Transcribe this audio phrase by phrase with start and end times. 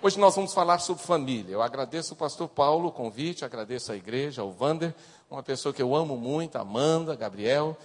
[0.00, 1.52] Hoje nós vamos falar sobre família.
[1.52, 4.94] Eu agradeço o pastor Paulo o convite, agradeço a igreja, ao Vander,
[5.28, 7.76] uma pessoa que eu amo muito, Amanda, Gabriel.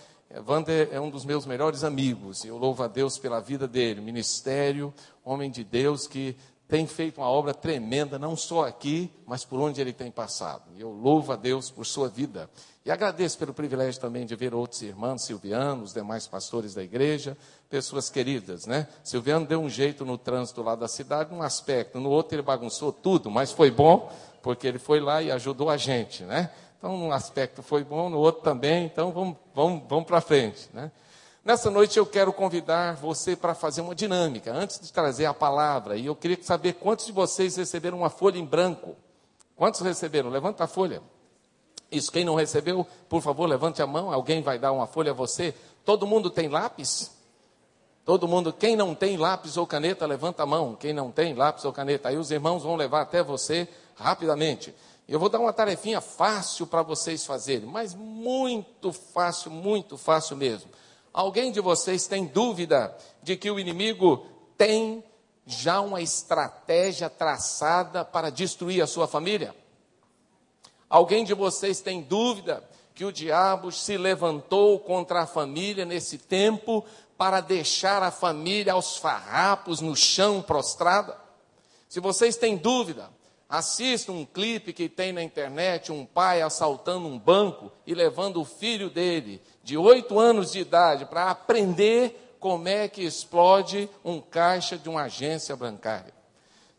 [0.46, 4.00] Vander é um dos meus melhores amigos e eu louvo a Deus pela vida dele,
[4.00, 4.94] ministério,
[5.26, 6.38] homem de Deus que
[6.68, 10.64] tem feito uma obra tremenda, não só aqui, mas por onde ele tem passado.
[10.76, 12.50] E eu louvo a Deus por sua vida.
[12.86, 17.38] E agradeço pelo privilégio também de ver outros irmãos, Silviano, os demais pastores da igreja,
[17.70, 18.88] pessoas queridas, né?
[19.04, 22.92] Silviano deu um jeito no trânsito lá da cidade, num aspecto, no outro ele bagunçou
[22.92, 24.12] tudo, mas foi bom,
[24.42, 26.50] porque ele foi lá e ajudou a gente, né?
[26.78, 30.92] Então, num aspecto foi bom, no outro também, então vamos, vamos, vamos para frente, né?
[31.46, 35.98] Nessa noite eu quero convidar você para fazer uma dinâmica, antes de trazer a palavra,
[35.98, 38.96] e eu queria saber quantos de vocês receberam uma folha em branco.
[39.54, 40.30] Quantos receberam?
[40.30, 41.04] Levanta a folha.
[41.92, 45.14] Isso, quem não recebeu, por favor, levante a mão, alguém vai dar uma folha a
[45.14, 45.54] você.
[45.84, 47.12] Todo mundo tem lápis?
[48.06, 50.78] Todo mundo, quem não tem lápis ou caneta, levanta a mão.
[50.78, 54.74] Quem não tem lápis ou caneta, aí os irmãos vão levar até você rapidamente.
[55.10, 60.72] Eu vou dar uma tarefinha fácil para vocês fazerem, mas muito fácil, muito fácil mesmo.
[61.14, 64.26] Alguém de vocês tem dúvida de que o inimigo
[64.58, 65.04] tem
[65.46, 69.56] já uma estratégia traçada para destruir a sua família?
[70.90, 76.84] Alguém de vocês tem dúvida que o diabo se levantou contra a família nesse tempo
[77.16, 81.16] para deixar a família aos farrapos no chão prostrada?
[81.88, 83.08] Se vocês têm dúvida,
[83.54, 88.46] Assista um clipe que tem na internet um pai assaltando um banco e levando o
[88.46, 94.78] filho dele, de oito anos de idade, para aprender como é que explode um caixa
[94.78, 96.14] de uma agência bancária.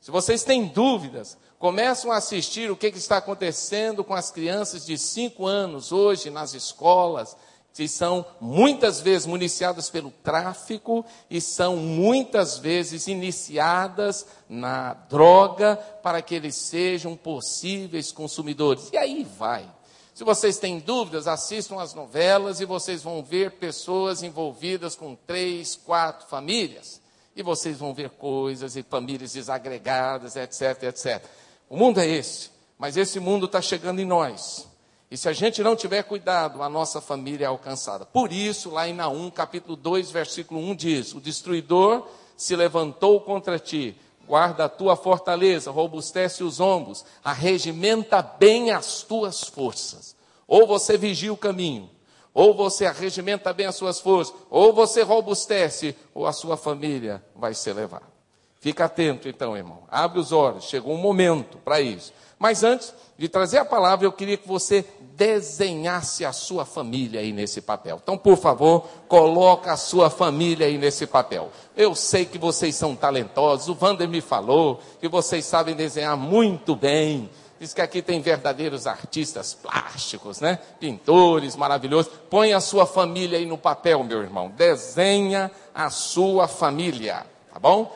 [0.01, 4.85] Se vocês têm dúvidas, começam a assistir o que, que está acontecendo com as crianças
[4.85, 7.35] de cinco anos hoje nas escolas,
[7.73, 16.21] que são muitas vezes municiadas pelo tráfico e são muitas vezes iniciadas na droga para
[16.21, 18.91] que eles sejam possíveis consumidores.
[18.93, 19.67] E aí vai.
[20.15, 25.75] Se vocês têm dúvidas, assistam às novelas e vocês vão ver pessoas envolvidas com três,
[25.75, 27.01] quatro famílias.
[27.35, 31.21] E vocês vão ver coisas e famílias desagregadas, etc, etc.
[31.69, 34.69] O mundo é esse, mas esse mundo está chegando em nós.
[35.11, 38.07] E se a gente não tiver cuidado, a nossa família é alcançada.
[38.07, 43.59] Por isso, lá em Naum, capítulo 2, versículo 1 diz: O destruidor se levantou contra
[43.59, 50.17] ti, guarda a tua fortaleza, robustece os ombros, arregimenta bem as tuas forças.
[50.47, 51.91] Ou você vigia o caminho,
[52.33, 57.55] ou você arregimenta bem as suas forças, ou você robustece, ou a sua família vai
[57.55, 58.15] ser levada.
[58.61, 59.83] Fica atento então, irmão.
[59.91, 62.13] Abre os olhos, chegou um momento para isso.
[62.39, 64.85] Mas antes de trazer a palavra, eu queria que você
[65.17, 68.01] desenhasse a sua família aí nesse papel.
[68.03, 71.51] Então, por favor, coloca a sua família aí nesse papel.
[71.77, 76.75] Eu sei que vocês são talentosos, o Vander me falou que vocês sabem desenhar muito
[76.75, 77.31] bem.
[77.59, 80.59] Diz que aqui tem verdadeiros artistas plásticos, né?
[80.81, 82.13] Pintores maravilhosos.
[82.29, 84.51] Põe a sua família aí no papel, meu irmão.
[84.51, 87.95] Desenha a sua família, tá bom?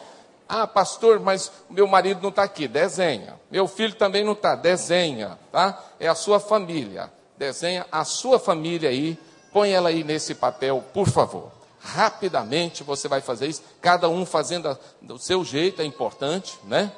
[0.48, 2.66] Ah, pastor, mas meu marido não está aqui.
[2.66, 3.38] Desenha.
[3.50, 4.54] Meu filho também não está.
[4.54, 5.78] Desenha, tá?
[6.00, 7.12] É a sua família.
[7.36, 9.18] Desenha a sua família aí.
[9.52, 11.52] Põe ela aí nesse papel, por favor.
[11.80, 13.62] Rapidamente você vai fazer isso.
[13.80, 16.92] Cada um fazendo do seu jeito é importante, né?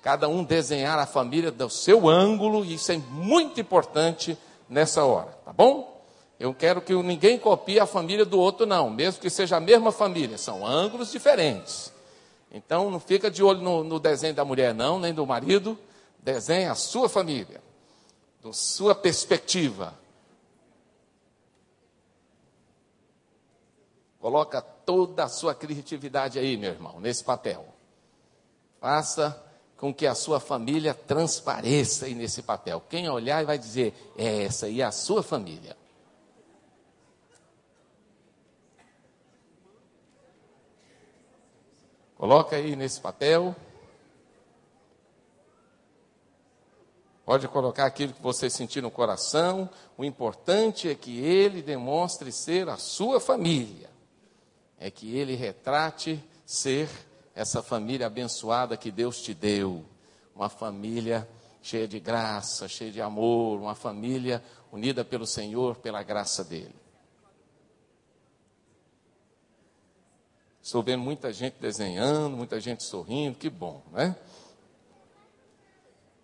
[0.00, 2.64] Cada um desenhar a família do seu ângulo.
[2.64, 4.38] Isso é muito importante
[4.68, 6.02] nessa hora, tá bom?
[6.38, 8.90] Eu quero que ninguém copie a família do outro, não.
[8.90, 10.36] Mesmo que seja a mesma família.
[10.36, 11.93] São ângulos diferentes.
[12.54, 15.76] Então não fica de olho no, no desenho da mulher, não, nem do marido.
[16.20, 17.60] Desenha a sua família,
[18.40, 19.92] da sua perspectiva.
[24.20, 27.66] Coloca toda a sua criatividade aí, meu irmão, nesse papel.
[28.80, 29.42] Faça
[29.76, 32.80] com que a sua família transpareça aí nesse papel.
[32.88, 35.76] Quem olhar vai dizer, é essa é a sua família.
[42.24, 43.54] Coloca aí nesse papel.
[47.22, 49.68] Pode colocar aquilo que você sentir no coração.
[49.94, 53.90] O importante é que ele demonstre ser a sua família.
[54.78, 56.88] É que ele retrate ser
[57.34, 59.84] essa família abençoada que Deus te deu.
[60.34, 61.28] Uma família
[61.60, 64.42] cheia de graça, cheia de amor, uma família
[64.72, 66.83] unida pelo Senhor, pela graça dele.
[70.64, 74.16] Estou vendo muita gente desenhando, muita gente sorrindo, que bom, né?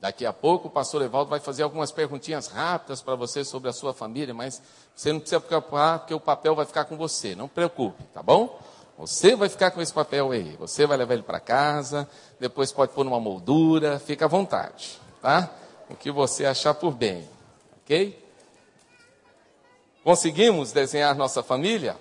[0.01, 3.73] Daqui a pouco o pastor Evaldo vai fazer algumas perguntinhas rápidas para você sobre a
[3.75, 4.63] sua família, mas
[4.97, 8.59] você não precisa preocupar porque o papel vai ficar com você, não preocupe, tá bom?
[8.97, 10.57] Você vai ficar com esse papel aí.
[10.57, 12.09] Você vai levar ele para casa,
[12.39, 15.51] depois pode pôr numa moldura, fica à vontade, tá?
[15.91, 17.29] O que você achar por bem,
[17.83, 18.19] ok?
[20.03, 21.95] Conseguimos desenhar nossa família?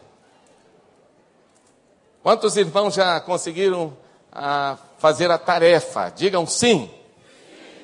[2.22, 3.96] Quantos irmãos já conseguiram
[4.32, 6.10] ah, fazer a tarefa?
[6.10, 6.90] Digam sim.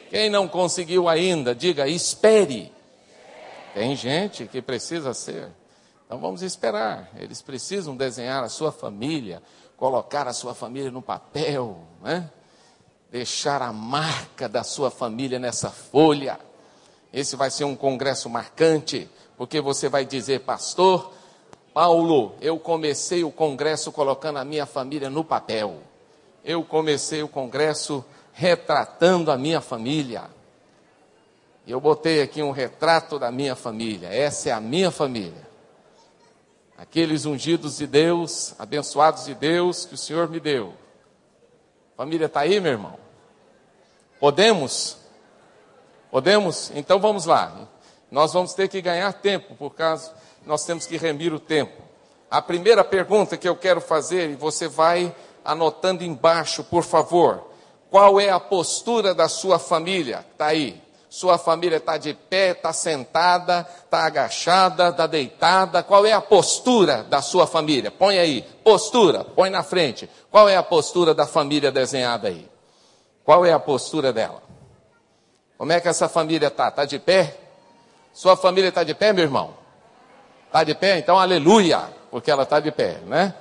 [0.09, 2.71] Quem não conseguiu ainda, diga espere.
[3.73, 5.49] Tem gente que precisa ser.
[6.05, 7.09] Então vamos esperar.
[7.15, 9.41] Eles precisam desenhar a sua família,
[9.77, 12.29] colocar a sua família no papel, né?
[13.11, 16.37] deixar a marca da sua família nessa folha.
[17.13, 21.13] Esse vai ser um congresso marcante, porque você vai dizer, pastor,
[21.75, 25.81] Paulo, eu comecei o congresso colocando a minha família no papel.
[26.41, 30.23] Eu comecei o congresso retratando a minha família.
[31.67, 34.07] Eu botei aqui um retrato da minha família.
[34.07, 35.45] Essa é a minha família
[36.77, 40.73] aqueles ungidos de Deus, abençoados de Deus que o Senhor me deu.
[41.95, 42.97] Família está aí, meu irmão?
[44.19, 44.97] Podemos?
[46.11, 46.71] Podemos?
[46.75, 47.67] Então vamos lá.
[48.11, 50.13] Nós vamos ter que ganhar tempo, por causa
[50.45, 51.81] nós temos que remir o tempo.
[52.29, 57.43] A primeira pergunta que eu quero fazer, e você vai anotando embaixo, por favor.
[57.89, 60.25] Qual é a postura da sua família?
[60.31, 60.83] Está aí.
[61.09, 65.81] Sua família está de pé, está sentada, está agachada, está deitada.
[65.81, 67.89] Qual é a postura da sua família?
[67.89, 70.09] Põe aí, postura, põe na frente.
[70.29, 72.49] Qual é a postura da família desenhada aí?
[73.23, 74.43] Qual é a postura dela?
[75.57, 76.67] Como é que essa família está?
[76.67, 77.37] Está de pé?
[78.13, 79.64] Sua família está de pé, meu irmão?
[80.55, 80.99] Está de pé?
[80.99, 83.33] Então, aleluia, porque ela está de pé, né?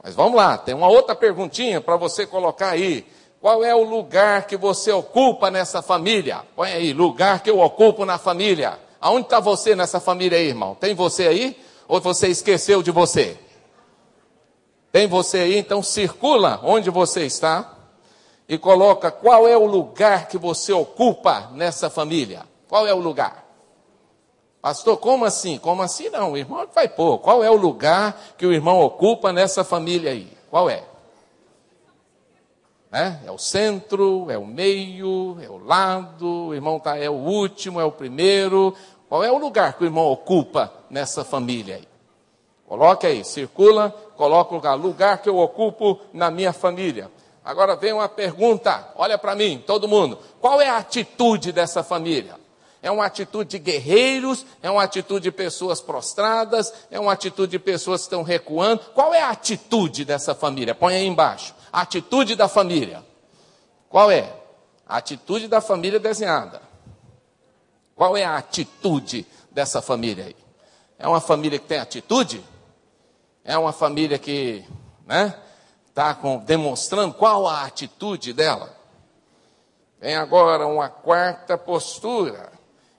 [0.00, 3.04] Mas vamos lá, tem uma outra perguntinha para você colocar aí.
[3.40, 6.42] Qual é o lugar que você ocupa nessa família?
[6.54, 8.78] Põe aí, lugar que eu ocupo na família.
[9.00, 10.76] Aonde está você nessa família aí, irmão?
[10.76, 11.60] Tem você aí?
[11.88, 13.36] Ou você esqueceu de você?
[14.92, 15.58] Tem você aí?
[15.58, 17.68] Então circula onde você está
[18.48, 22.42] e coloca qual é o lugar que você ocupa nessa família.
[22.68, 23.43] Qual é o lugar?
[24.64, 25.58] Pastor, como assim?
[25.58, 26.32] Como assim não?
[26.32, 27.18] O irmão vai pôr.
[27.18, 30.26] Qual é o lugar que o irmão ocupa nessa família aí?
[30.50, 30.82] Qual é?
[32.90, 33.20] Né?
[33.26, 37.78] É o centro, é o meio, é o lado, o irmão tá, é o último,
[37.78, 38.74] é o primeiro.
[39.06, 41.88] Qual é o lugar que o irmão ocupa nessa família aí?
[42.66, 47.10] Coloque aí, circula, coloca o lugar, lugar que eu ocupo na minha família.
[47.44, 50.18] Agora vem uma pergunta, olha para mim, todo mundo.
[50.40, 52.42] Qual é a atitude dessa família?
[52.84, 54.44] É uma atitude de guerreiros?
[54.62, 56.70] É uma atitude de pessoas prostradas?
[56.90, 58.82] É uma atitude de pessoas que estão recuando?
[58.94, 60.74] Qual é a atitude dessa família?
[60.74, 63.02] Põe aí embaixo atitude da família.
[63.88, 64.30] Qual é?
[64.86, 66.60] A atitude da família desenhada.
[67.96, 70.36] Qual é a atitude dessa família aí?
[70.98, 72.44] É uma família que tem atitude?
[73.42, 74.62] É uma família que,
[75.06, 75.34] né,
[75.88, 76.12] está
[76.44, 78.76] demonstrando qual a atitude dela?
[79.98, 82.53] Vem agora uma quarta postura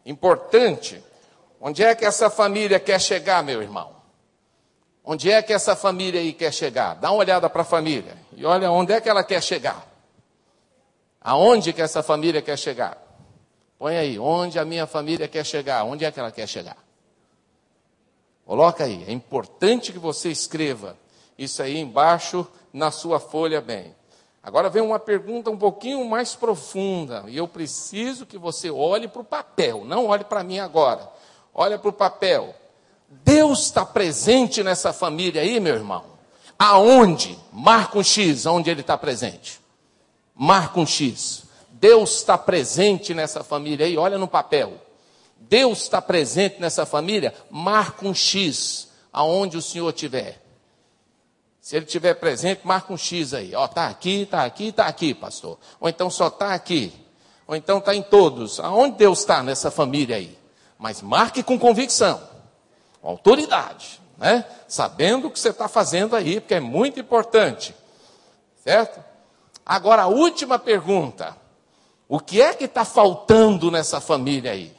[0.05, 1.03] importante.
[1.59, 3.95] Onde é que essa família quer chegar, meu irmão?
[5.03, 6.95] Onde é que essa família aí quer chegar?
[6.95, 9.87] Dá uma olhada para a família e olha onde é que ela quer chegar.
[11.21, 13.01] Aonde que essa família quer chegar?
[13.77, 15.83] Põe aí, onde a minha família quer chegar?
[15.83, 16.77] Onde é que ela quer chegar?
[18.45, 20.95] Coloca aí, é importante que você escreva
[21.37, 23.93] isso aí embaixo na sua folha bem.
[24.45, 29.23] Agora vem uma pergunta um pouquinho mais profunda, e eu preciso que você olhe para
[29.23, 31.09] o papel, não olhe para mim agora.
[31.51, 32.53] Olha para o papel.
[33.09, 36.05] Deus está presente nessa família aí, meu irmão?
[36.59, 37.39] Aonde?
[37.51, 39.59] Marca um X, onde ele está presente.
[40.35, 41.45] Marca um X.
[41.71, 44.73] Deus está presente nessa família aí, olha no papel.
[45.37, 50.44] Deus está presente nessa família, marca um X, aonde o Senhor estiver.
[51.65, 53.55] Se ele estiver presente, marca um X aí.
[53.55, 55.57] Ó, está aqui, está aqui, está aqui, pastor.
[55.79, 56.93] Ou então só está aqui.
[57.47, 58.59] Ou então está em todos.
[58.59, 60.37] Aonde Deus está nessa família aí?
[60.77, 62.21] Mas marque com convicção
[63.01, 64.45] com autoridade, né?
[64.67, 67.75] Sabendo o que você está fazendo aí, porque é muito importante,
[68.63, 69.03] certo?
[69.65, 71.35] Agora, a última pergunta:
[72.07, 74.71] o que é que está faltando nessa família aí?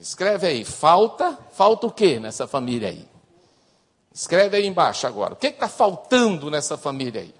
[0.00, 3.11] Escreve aí, falta, falta o que nessa família aí?
[4.12, 5.34] Escreve aí embaixo agora.
[5.34, 7.34] O que está faltando nessa família aí?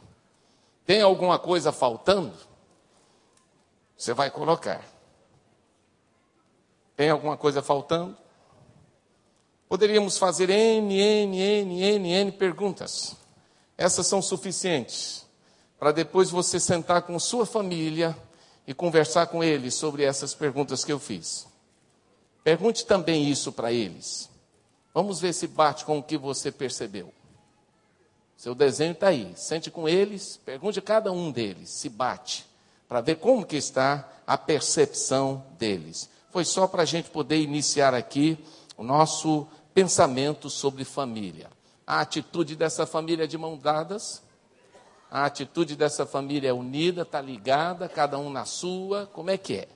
[0.87, 2.33] Tem alguma coisa faltando?
[3.97, 4.85] Você vai colocar.
[6.97, 8.17] Tem alguma coisa faltando?
[9.69, 13.17] Poderíamos fazer N, N, N, N, N perguntas.
[13.77, 15.27] Essas são suficientes
[15.79, 18.17] para depois você sentar com sua família
[18.67, 21.47] e conversar com eles sobre essas perguntas que eu fiz.
[22.45, 24.32] Pergunte também isso para eles.
[24.95, 27.13] Vamos ver se bate com o que você percebeu.
[28.37, 29.33] Seu desenho está aí.
[29.37, 32.45] Sente com eles, pergunte a cada um deles, se bate,
[32.89, 36.11] para ver como que está a percepção deles.
[36.31, 38.39] Foi só para a gente poder iniciar aqui
[38.77, 41.51] o nosso pensamento sobre família.
[41.87, 44.23] A atitude dessa família de mão dadas,
[45.11, 49.57] a atitude dessa família é unida, está ligada, cada um na sua, como é que
[49.57, 49.69] é?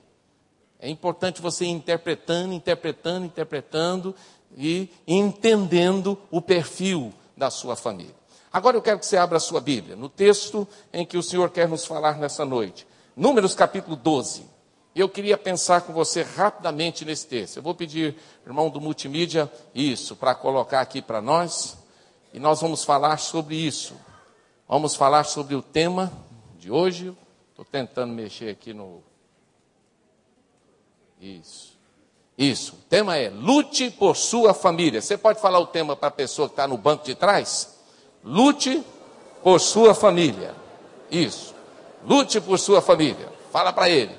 [0.79, 4.15] É importante você ir interpretando, interpretando, interpretando
[4.55, 8.15] e entendendo o perfil da sua família.
[8.51, 11.49] Agora eu quero que você abra a sua Bíblia, no texto em que o Senhor
[11.49, 12.87] quer nos falar nessa noite.
[13.15, 14.45] Números capítulo 12.
[14.95, 17.57] Eu queria pensar com você rapidamente nesse texto.
[17.57, 21.77] Eu vou pedir, irmão do multimídia, isso, para colocar aqui para nós.
[22.33, 23.93] E nós vamos falar sobre isso.
[24.67, 26.11] Vamos falar sobre o tema
[26.57, 27.15] de hoje.
[27.51, 29.03] Estou tentando mexer aqui no.
[31.21, 31.76] Isso.
[32.37, 32.75] Isso.
[32.75, 35.01] O tema é lute por sua família.
[35.01, 37.75] Você pode falar o tema para a pessoa que está no banco de trás?
[38.23, 38.83] Lute
[39.43, 40.53] por sua família.
[41.09, 41.55] Isso.
[42.05, 43.27] Lute por sua família.
[43.51, 44.15] Fala para ele.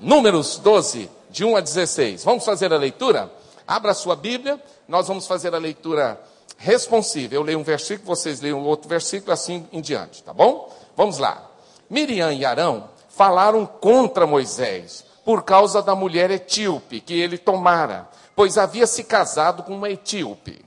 [0.00, 2.24] Números 12, de 1 a 16.
[2.24, 3.32] Vamos fazer a leitura?
[3.66, 4.62] Abra sua Bíblia.
[4.86, 6.20] Nós vamos fazer a leitura
[6.56, 7.34] responsiva.
[7.34, 10.72] Eu leio um versículo, vocês leem um outro versículo, assim em diante, tá bom?
[10.96, 11.50] Vamos lá.
[11.90, 18.56] Miriam e Arão falaram contra Moisés por causa da mulher etíope que ele tomara, pois
[18.56, 20.64] havia se casado com uma etíope.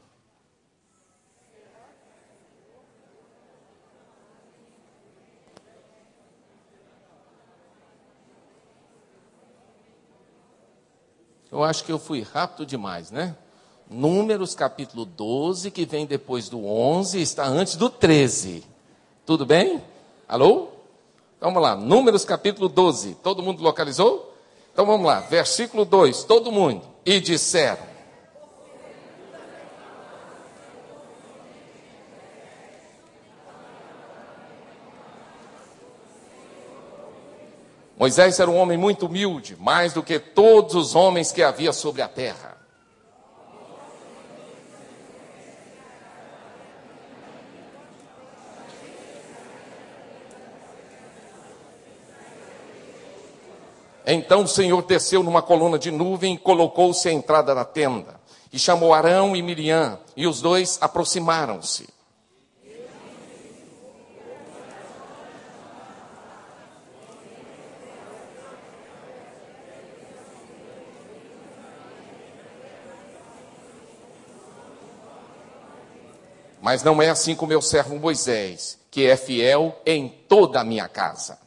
[11.52, 13.36] Eu acho que eu fui rápido demais, né?
[13.90, 18.64] Números capítulo 12, que vem depois do 11, está antes do 13.
[19.26, 19.84] Tudo bem?
[20.28, 20.68] Alô?
[21.36, 23.16] Então vamos lá, Números capítulo 12.
[23.24, 24.31] Todo mundo localizou?
[24.72, 26.82] Então vamos lá, versículo 2, todo mundo.
[27.06, 27.92] E disseram.
[38.02, 42.02] Moisés era um homem muito humilde, mais do que todos os homens que havia sobre
[42.02, 42.51] a terra.
[54.14, 58.20] Então o Senhor desceu numa coluna de nuvem e colocou-se à entrada da tenda.
[58.52, 61.88] E chamou Arão e Miriam, e os dois aproximaram-se.
[76.62, 80.90] Mas não é assim com meu servo Moisés, que é fiel em toda a minha
[80.90, 81.40] casa.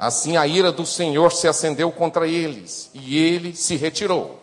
[0.00, 4.40] Assim a ira do Senhor se acendeu contra eles, e ele se retirou.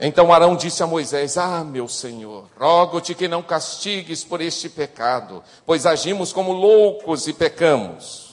[0.00, 5.44] Então Arão disse a Moisés: Ah, meu senhor, rogo-te que não castigues por este pecado,
[5.64, 8.27] pois agimos como loucos e pecamos.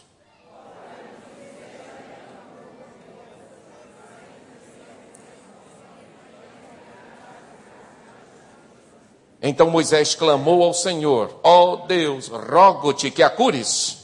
[9.48, 14.04] Então Moisés clamou ao Senhor: Ó oh Deus, rogo-te que a cures.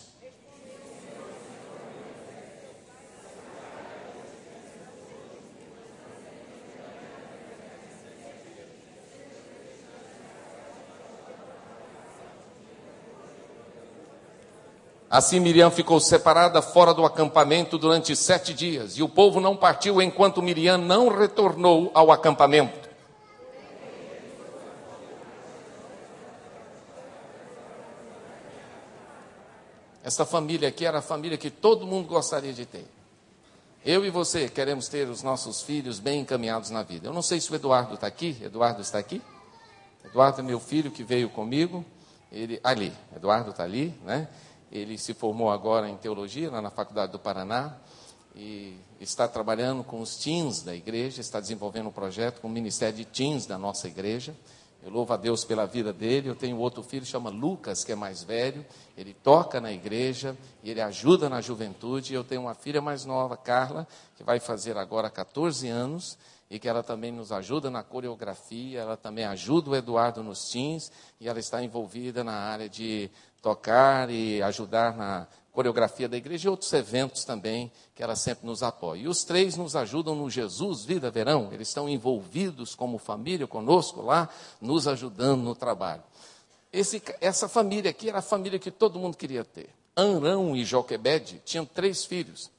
[15.10, 20.00] Assim Miriam ficou separada fora do acampamento durante sete dias, e o povo não partiu
[20.00, 22.81] enquanto Miriam não retornou ao acampamento.
[30.12, 32.86] Essa família aqui era a família que todo mundo gostaria de ter.
[33.86, 37.08] Eu e você queremos ter os nossos filhos bem encaminhados na vida.
[37.08, 38.38] Eu não sei se o Eduardo está aqui.
[38.42, 39.22] Eduardo está aqui?
[40.04, 41.86] Eduardo é meu filho que veio comigo.
[42.30, 44.28] Ele ali, Eduardo está ali, né?
[44.70, 47.78] Ele se formou agora em teologia lá na Faculdade do Paraná
[48.36, 52.98] e está trabalhando com os teens da igreja, está desenvolvendo um projeto com o Ministério
[52.98, 54.36] de Teens da nossa igreja.
[54.84, 56.30] Eu louvo a Deus pela vida dele.
[56.30, 58.66] Eu tenho outro filho, chama Lucas, que é mais velho.
[58.98, 62.14] Ele toca na igreja e ele ajuda na juventude.
[62.14, 66.18] Eu tenho uma filha mais nova, Carla, que vai fazer agora 14 anos
[66.50, 68.80] e que ela também nos ajuda na coreografia.
[68.80, 73.10] Ela também ajuda o Eduardo nos teens e ela está envolvida na área de
[73.42, 78.64] tocar e ajudar na, coreografia da igreja e outros eventos também que ela sempre nos
[78.64, 79.02] apoia.
[79.02, 84.02] E os três nos ajudam no Jesus Vida Verão, eles estão envolvidos como família conosco
[84.02, 84.30] lá,
[84.60, 86.04] nos ajudando no trabalho.
[86.72, 89.70] Esse, essa família aqui era a família que todo mundo queria ter.
[89.96, 92.50] Anrão e Joquebede tinham três filhos.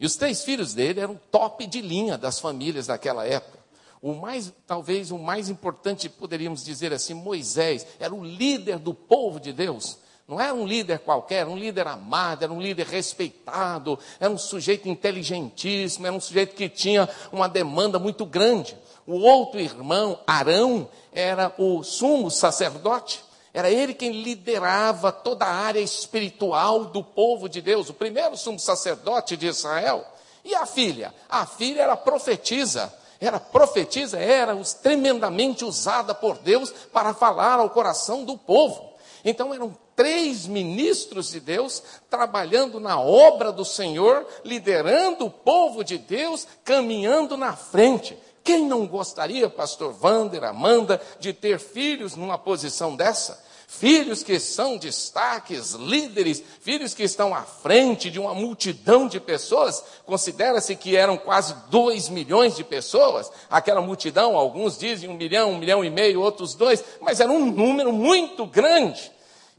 [0.00, 3.58] E os três filhos dele eram top de linha das famílias daquela época.
[4.00, 9.40] O mais, talvez o mais importante, poderíamos dizer assim, Moisés, era o líder do povo
[9.40, 9.98] de Deus.
[10.28, 14.36] Não era um líder qualquer, era um líder amado, era um líder respeitado, era um
[14.36, 18.76] sujeito inteligentíssimo, era um sujeito que tinha uma demanda muito grande.
[19.06, 23.24] O outro irmão, Arão, era o sumo sacerdote.
[23.54, 28.58] Era ele quem liderava toda a área espiritual do povo de Deus, o primeiro sumo
[28.58, 30.04] sacerdote de Israel.
[30.44, 31.14] E a filha?
[31.26, 32.92] A filha era profetisa.
[33.18, 38.88] Era profetisa, era tremendamente usada por Deus para falar ao coração do povo.
[39.24, 45.98] Então eram três ministros de Deus trabalhando na obra do Senhor, liderando o povo de
[45.98, 48.16] Deus, caminhando na frente.
[48.44, 53.47] Quem não gostaria, pastor Vander, Amanda, de ter filhos numa posição dessa?
[53.70, 59.84] Filhos que são destaques, líderes, filhos que estão à frente de uma multidão de pessoas.
[60.06, 63.30] Considera-se que eram quase dois milhões de pessoas.
[63.50, 67.44] Aquela multidão, alguns dizem um milhão, um milhão e meio, outros dois, mas era um
[67.52, 69.12] número muito grande.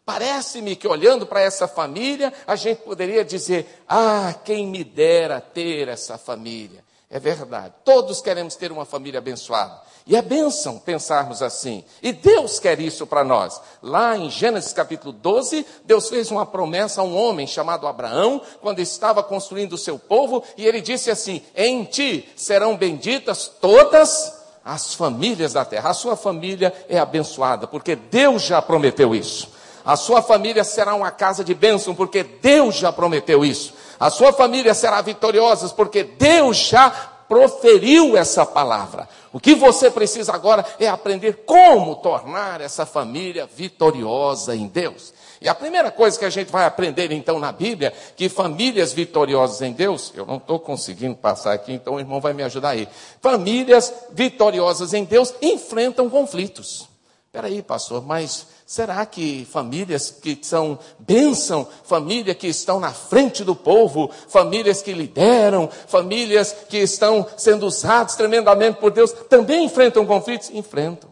[0.03, 5.87] Parece-me que olhando para essa família, a gente poderia dizer: ah, quem me dera ter
[5.87, 6.83] essa família.
[7.11, 9.79] É verdade, todos queremos ter uma família abençoada.
[10.09, 11.83] E é bênção pensarmos assim.
[12.01, 13.61] E Deus quer isso para nós.
[13.79, 18.79] Lá em Gênesis capítulo 12, Deus fez uma promessa a um homem chamado Abraão, quando
[18.79, 24.33] estava construindo o seu povo, e ele disse assim: Em ti serão benditas todas
[24.65, 25.91] as famílias da terra.
[25.91, 29.51] A sua família é abençoada, porque Deus já prometeu isso.
[29.85, 33.75] A sua família será uma casa de bênção, porque Deus já prometeu isso.
[33.99, 36.89] A sua família será vitoriosa, porque Deus já
[37.29, 39.07] proferiu essa palavra.
[39.31, 45.13] O que você precisa agora é aprender como tornar essa família vitoriosa em Deus.
[45.41, 49.61] E a primeira coisa que a gente vai aprender então na Bíblia, que famílias vitoriosas
[49.61, 52.89] em Deus, eu não estou conseguindo passar aqui, então o irmão vai me ajudar aí.
[53.21, 56.89] Famílias vitoriosas em Deus enfrentam conflitos.
[57.27, 63.43] Espera aí, pastor, mas Será que famílias que são bênção, famílias que estão na frente
[63.43, 70.05] do povo, famílias que lideram, famílias que estão sendo usadas tremendamente por Deus, também enfrentam
[70.05, 70.51] conflitos?
[70.51, 71.09] Enfrentam.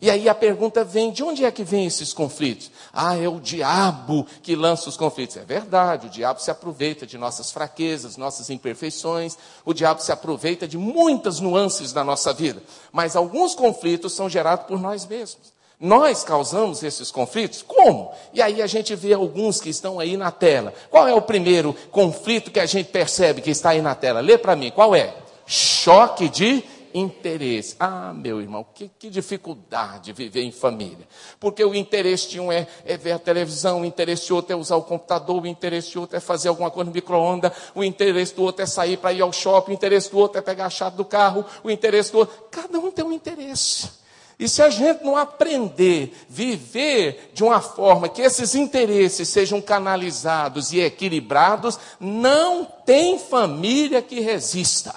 [0.00, 2.70] E aí a pergunta vem: de onde é que vem esses conflitos?
[2.92, 5.36] Ah, é o diabo que lança os conflitos.
[5.36, 10.64] É verdade, o diabo se aproveita de nossas fraquezas, nossas imperfeições, o diabo se aproveita
[10.68, 12.62] de muitas nuances da nossa vida.
[12.92, 15.58] Mas alguns conflitos são gerados por nós mesmos.
[15.80, 17.62] Nós causamos esses conflitos?
[17.62, 18.12] Como?
[18.34, 20.74] E aí a gente vê alguns que estão aí na tela.
[20.90, 24.20] Qual é o primeiro conflito que a gente percebe que está aí na tela?
[24.20, 25.14] Lê para mim, qual é?
[25.46, 26.62] Choque de
[26.92, 27.76] interesse.
[27.80, 31.08] Ah, meu irmão, que, que, dificuldade viver em família.
[31.38, 34.56] Porque o interesse de um é, é, ver a televisão, o interesse de outro é
[34.56, 38.34] usar o computador, o interesse de outro é fazer alguma coisa no micro-ondas, o interesse
[38.34, 40.70] do outro é sair para ir ao shopping, o interesse do outro é pegar a
[40.70, 42.36] chave do carro, o interesse do outro.
[42.50, 43.99] Cada um tem um interesse.
[44.40, 50.72] E se a gente não aprender viver de uma forma que esses interesses sejam canalizados
[50.72, 54.94] e equilibrados, não tem família que resista.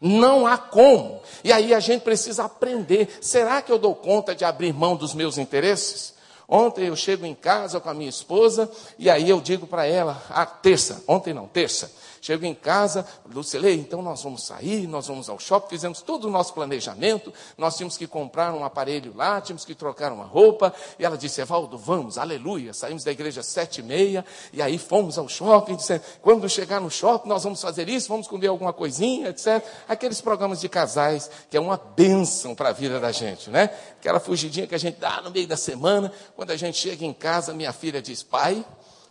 [0.00, 1.22] Não há como.
[1.44, 3.16] E aí a gente precisa aprender.
[3.20, 6.12] Será que eu dou conta de abrir mão dos meus interesses?
[6.48, 10.20] Ontem eu chego em casa com a minha esposa e aí eu digo para ela,
[10.28, 11.90] a terça, ontem não, terça,
[12.24, 16.30] Chego em casa, Lucilei, então nós vamos sair, nós vamos ao shopping, fizemos todo o
[16.30, 21.04] nosso planejamento, nós tínhamos que comprar um aparelho lá, tínhamos que trocar uma roupa, e
[21.04, 25.18] ela disse, Evaldo, vamos, aleluia, saímos da igreja às sete e meia, e aí fomos
[25.18, 29.28] ao shopping, disse, quando chegar no shopping nós vamos fazer isso, vamos comer alguma coisinha,
[29.28, 29.62] etc.
[29.86, 33.68] Aqueles programas de casais, que é uma bênção para a vida da gente, né?
[34.00, 37.12] Aquela fugidinha que a gente dá no meio da semana, quando a gente chega em
[37.12, 38.64] casa, minha filha diz, pai,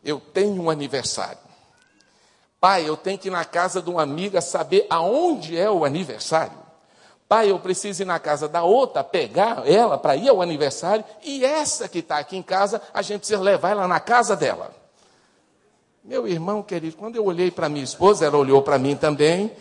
[0.04, 1.43] eu tenho um aniversário.
[2.64, 6.58] Pai, eu tenho que ir na casa de uma amiga saber aonde é o aniversário.
[7.28, 11.44] Pai, eu preciso ir na casa da outra, pegar ela para ir ao aniversário, e
[11.44, 14.74] essa que está aqui em casa, a gente precisa levar ela na casa dela.
[16.06, 19.52] Meu irmão querido, quando eu olhei para minha esposa, ela olhou para mim também,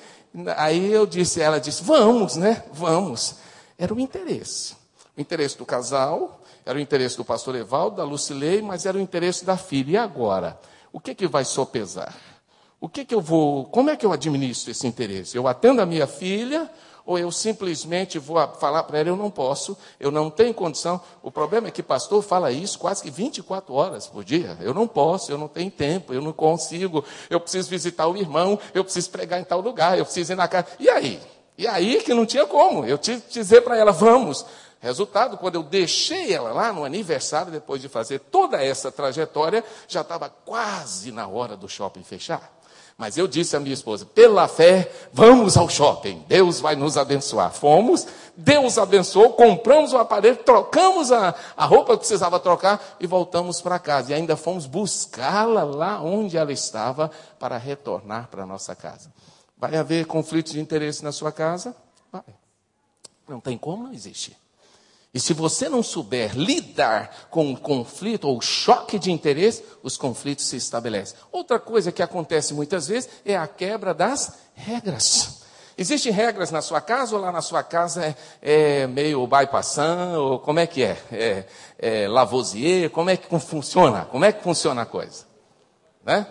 [0.56, 2.62] aí eu disse, ela disse, vamos, né?
[2.72, 3.34] Vamos.
[3.76, 4.76] Era o interesse.
[5.16, 9.00] O interesse do casal, era o interesse do pastor Evaldo, da Lucilei, mas era o
[9.00, 9.90] interesse da filha.
[9.90, 10.56] E agora?
[10.92, 12.14] O que, que vai sopesar?
[12.82, 15.36] O que, que eu vou, como é que eu administro esse interesse?
[15.36, 16.68] Eu atendo a minha filha
[17.06, 21.00] ou eu simplesmente vou falar para ela, eu não posso, eu não tenho condição.
[21.22, 24.58] O problema é que pastor fala isso quase que 24 horas por dia.
[24.60, 28.58] Eu não posso, eu não tenho tempo, eu não consigo, eu preciso visitar o irmão,
[28.74, 30.66] eu preciso pregar em tal lugar, eu preciso ir na casa.
[30.80, 31.20] E aí?
[31.56, 32.84] E aí que não tinha como.
[32.84, 34.44] Eu tive que dizer para ela, vamos.
[34.80, 40.00] Resultado, quando eu deixei ela lá no aniversário, depois de fazer toda essa trajetória, já
[40.00, 42.60] estava quase na hora do shopping fechar.
[42.96, 47.52] Mas eu disse à minha esposa: pela fé, vamos ao shopping, Deus vai nos abençoar.
[47.52, 53.60] Fomos, Deus abençoou, compramos o aparelho, trocamos a, a roupa que precisava trocar e voltamos
[53.60, 54.12] para casa.
[54.12, 59.12] E ainda fomos buscá-la lá onde ela estava para retornar para a nossa casa.
[59.56, 61.76] Vai haver conflitos de interesse na sua casa?
[62.10, 62.22] Vai.
[63.28, 64.36] Não tem como, não existe.
[65.14, 70.46] E se você não souber lidar com o conflito ou choque de interesse, os conflitos
[70.46, 71.18] se estabelecem.
[71.30, 75.42] Outra coisa que acontece muitas vezes é a quebra das regras.
[75.76, 80.38] Existem regras na sua casa ou lá na sua casa é, é meio bypassant, ou
[80.38, 80.96] como é que é?
[81.10, 81.44] É,
[81.78, 84.06] é Lavoisier, como é que funciona?
[84.06, 85.26] Como é que funciona a coisa?
[86.04, 86.26] Né?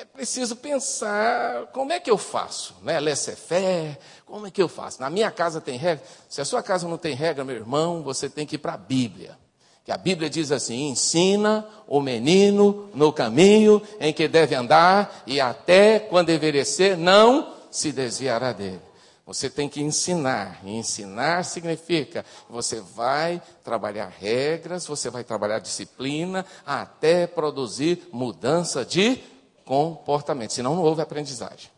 [0.00, 2.98] É preciso pensar como é que eu faço, né?
[2.98, 5.00] Laissez-faire, como é que eu faço?
[5.00, 6.04] Na minha casa tem regra.
[6.28, 8.76] Se a sua casa não tem regra, meu irmão, você tem que ir para a
[8.76, 9.38] Bíblia.
[9.84, 15.40] Que a Bíblia diz assim: ensina o menino no caminho em que deve andar, e
[15.40, 18.80] até quando envelhecer, não se desviará dele.
[19.26, 20.60] Você tem que ensinar.
[20.64, 29.22] E ensinar significa você vai trabalhar regras, você vai trabalhar disciplina, até produzir mudança de
[29.64, 31.74] comportamento, senão não houve aprendizagem.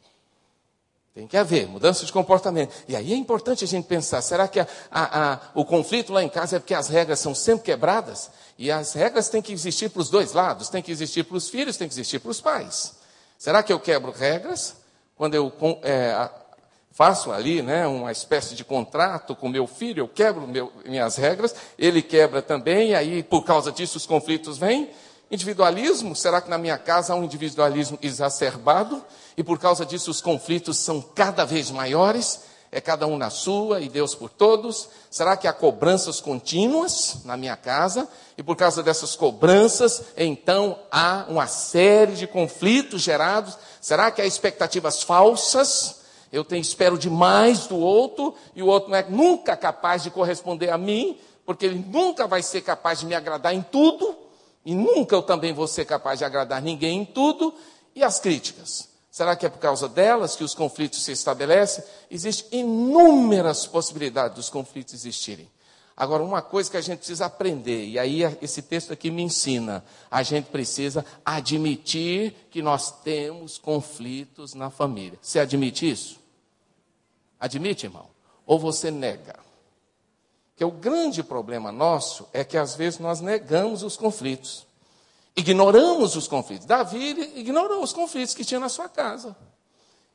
[1.16, 2.74] Tem que haver mudança de comportamento.
[2.86, 6.22] E aí é importante a gente pensar: será que a, a, a, o conflito lá
[6.22, 8.30] em casa é porque as regras são sempre quebradas?
[8.58, 11.48] E as regras têm que existir para os dois lados: tem que existir para os
[11.48, 12.96] filhos, tem que existir para os pais.
[13.38, 14.76] Será que eu quebro regras
[15.16, 15.50] quando eu
[15.82, 16.28] é,
[16.90, 20.00] faço ali né, uma espécie de contrato com meu filho?
[20.00, 24.58] Eu quebro meu, minhas regras, ele quebra também, e aí por causa disso os conflitos
[24.58, 24.90] vêm.
[25.30, 26.14] Individualismo?
[26.14, 29.02] Será que na minha casa há um individualismo exacerbado
[29.36, 32.40] e por causa disso os conflitos são cada vez maiores?
[32.70, 34.88] É cada um na sua e Deus por todos?
[35.10, 41.24] Será que há cobranças contínuas na minha casa e por causa dessas cobranças então há
[41.28, 43.58] uma série de conflitos gerados?
[43.80, 46.02] Será que há expectativas falsas?
[46.32, 50.70] Eu tenho, espero demais do outro e o outro não é nunca capaz de corresponder
[50.70, 54.25] a mim, porque ele nunca vai ser capaz de me agradar em tudo.
[54.66, 57.54] E nunca eu também vou ser capaz de agradar ninguém em tudo.
[57.94, 58.88] E as críticas?
[59.08, 61.84] Será que é por causa delas que os conflitos se estabelecem?
[62.10, 65.48] Existem inúmeras possibilidades dos conflitos existirem.
[65.96, 69.84] Agora, uma coisa que a gente precisa aprender, e aí esse texto aqui me ensina:
[70.10, 75.18] a gente precisa admitir que nós temos conflitos na família.
[75.22, 76.18] Você admite isso?
[77.38, 78.08] Admite, irmão?
[78.44, 79.45] Ou você nega?
[80.56, 84.66] Que o grande problema nosso é que às vezes nós negamos os conflitos.
[85.36, 86.66] Ignoramos os conflitos.
[86.66, 89.36] Davi ignorou os conflitos que tinha na sua casa.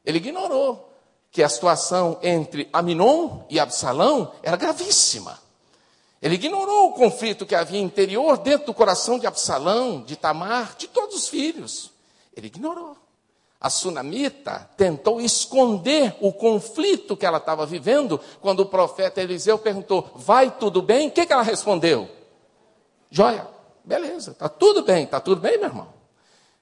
[0.04, 0.92] Ele ignorou
[1.32, 5.40] que a situação entre Aminon e Absalão era gravíssima.
[6.20, 10.88] Ele ignorou o conflito que havia interior dentro do coração de Absalão, de Tamar, de
[10.88, 11.92] todos os filhos.
[12.36, 12.98] Ele ignorou.
[13.62, 20.10] A sunamita tentou esconder o conflito que ela estava vivendo quando o profeta Eliseu perguntou:
[20.16, 21.10] Vai tudo bem?
[21.10, 22.10] O que, que ela respondeu?
[23.12, 23.48] Joia,
[23.86, 25.88] beleza, está tudo bem, está tudo bem, meu irmão?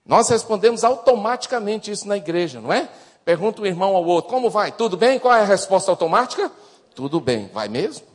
[0.05, 2.89] Nós respondemos automaticamente isso na igreja, não é?
[3.23, 4.69] Pergunta o irmão ao outro: Como vai?
[4.69, 5.19] Tudo bem?
[5.19, 6.51] Qual é a resposta automática?
[6.93, 8.05] Tudo bem, vai mesmo?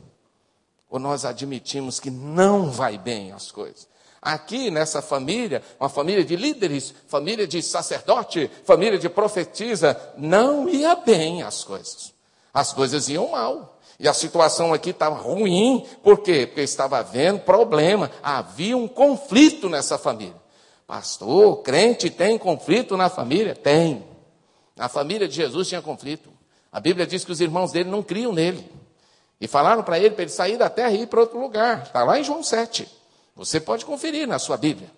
[0.90, 3.88] Ou nós admitimos que não vai bem as coisas?
[4.24, 10.96] Aqui nessa família, uma família de líderes, família de sacerdote, família de profetisa, não ia
[10.96, 12.14] bem as coisas.
[12.52, 13.78] As coisas iam mal.
[14.00, 15.86] E a situação aqui estava ruim.
[16.02, 16.46] Por quê?
[16.46, 18.10] Porque estava havendo problema.
[18.22, 20.42] Havia um conflito nessa família.
[20.86, 23.54] Pastor, crente tem conflito na família?
[23.54, 24.02] Tem.
[24.74, 26.30] Na família de Jesus tinha conflito.
[26.72, 28.66] A Bíblia diz que os irmãos dele não criam nele.
[29.38, 31.82] E falaram para ele para ele sair da terra e ir para outro lugar.
[31.82, 33.03] Está lá em João 7.
[33.36, 34.90] Você pode conferir na sua Bíblia.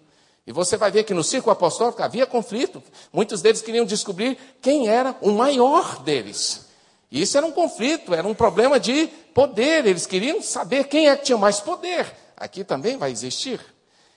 [0.46, 2.82] E você vai ver que no círculo apostólico havia conflito.
[3.12, 6.66] Muitos deles queriam descobrir quem era o maior deles.
[7.10, 9.86] E isso era um conflito, era um problema de poder.
[9.86, 12.06] Eles queriam saber quem é que tinha mais poder.
[12.36, 13.60] Aqui também vai existir.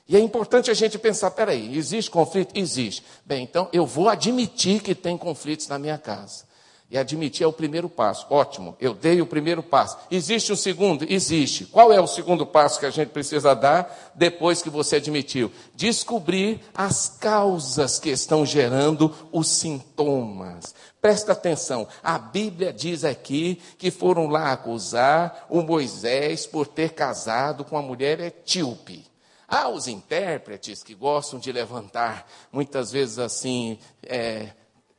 [0.07, 2.55] E é importante a gente pensar: peraí, existe conflito?
[2.55, 3.03] Existe.
[3.25, 6.48] Bem, então eu vou admitir que tem conflitos na minha casa.
[6.91, 8.25] E admitir é o primeiro passo.
[8.31, 9.95] Ótimo, eu dei o primeiro passo.
[10.09, 11.05] Existe um segundo?
[11.07, 11.65] Existe.
[11.65, 15.51] Qual é o segundo passo que a gente precisa dar depois que você admitiu?
[15.75, 20.73] Descobrir as causas que estão gerando os sintomas.
[20.99, 27.63] Presta atenção, a Bíblia diz aqui que foram lá acusar o Moisés por ter casado
[27.63, 29.05] com uma mulher etíope.
[29.47, 34.49] Há os intérpretes que gostam de levantar, muitas vezes assim, é,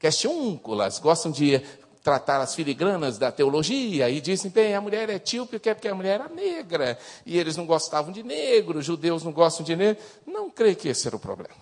[0.00, 1.62] questiúnculas, gostam de
[2.02, 5.94] tratar as filigranas da teologia e dizem, bem, a mulher é etíope porque, porque a
[5.94, 10.02] mulher era negra, e eles não gostavam de negro, judeus não gostam de negro.
[10.26, 11.54] Não creio que esse era o problema.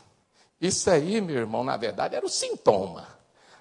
[0.60, 3.06] Isso aí, meu irmão, na verdade, era o sintoma.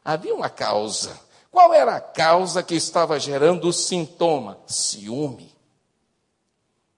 [0.04, 1.20] Havia uma causa.
[1.52, 4.58] Qual era a causa que estava gerando o sintoma?
[4.68, 5.56] Ciúme.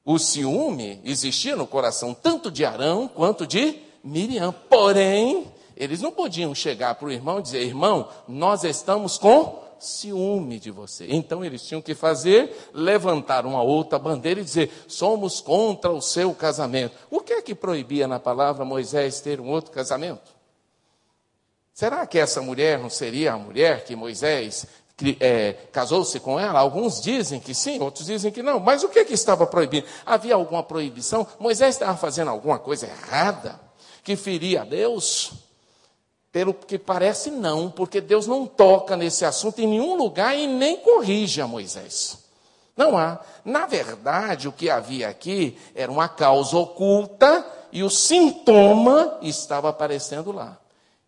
[0.03, 4.51] O ciúme existia no coração tanto de Arão quanto de Miriam.
[4.51, 10.59] Porém, eles não podiam chegar para o irmão e dizer: irmão, nós estamos com ciúme
[10.59, 11.07] de você.
[11.09, 16.33] Então eles tinham que fazer, levantar uma outra bandeira e dizer: somos contra o seu
[16.33, 16.95] casamento.
[17.09, 20.39] O que é que proibia na palavra Moisés ter um outro casamento?
[21.73, 24.67] Será que essa mulher não seria a mulher que Moisés
[25.19, 26.59] é, casou-se com ela?
[26.59, 28.59] Alguns dizem que sim, outros dizem que não.
[28.59, 29.87] Mas o que, é que estava proibido?
[30.05, 31.25] Havia alguma proibição?
[31.39, 33.59] Moisés estava fazendo alguma coisa errada
[34.03, 35.48] que feria a Deus?
[36.31, 40.77] Pelo que parece, não, porque Deus não toca nesse assunto em nenhum lugar e nem
[40.77, 42.19] corrige a Moisés.
[42.77, 43.19] Não há.
[43.43, 50.31] Na verdade, o que havia aqui era uma causa oculta e o sintoma estava aparecendo
[50.31, 50.57] lá.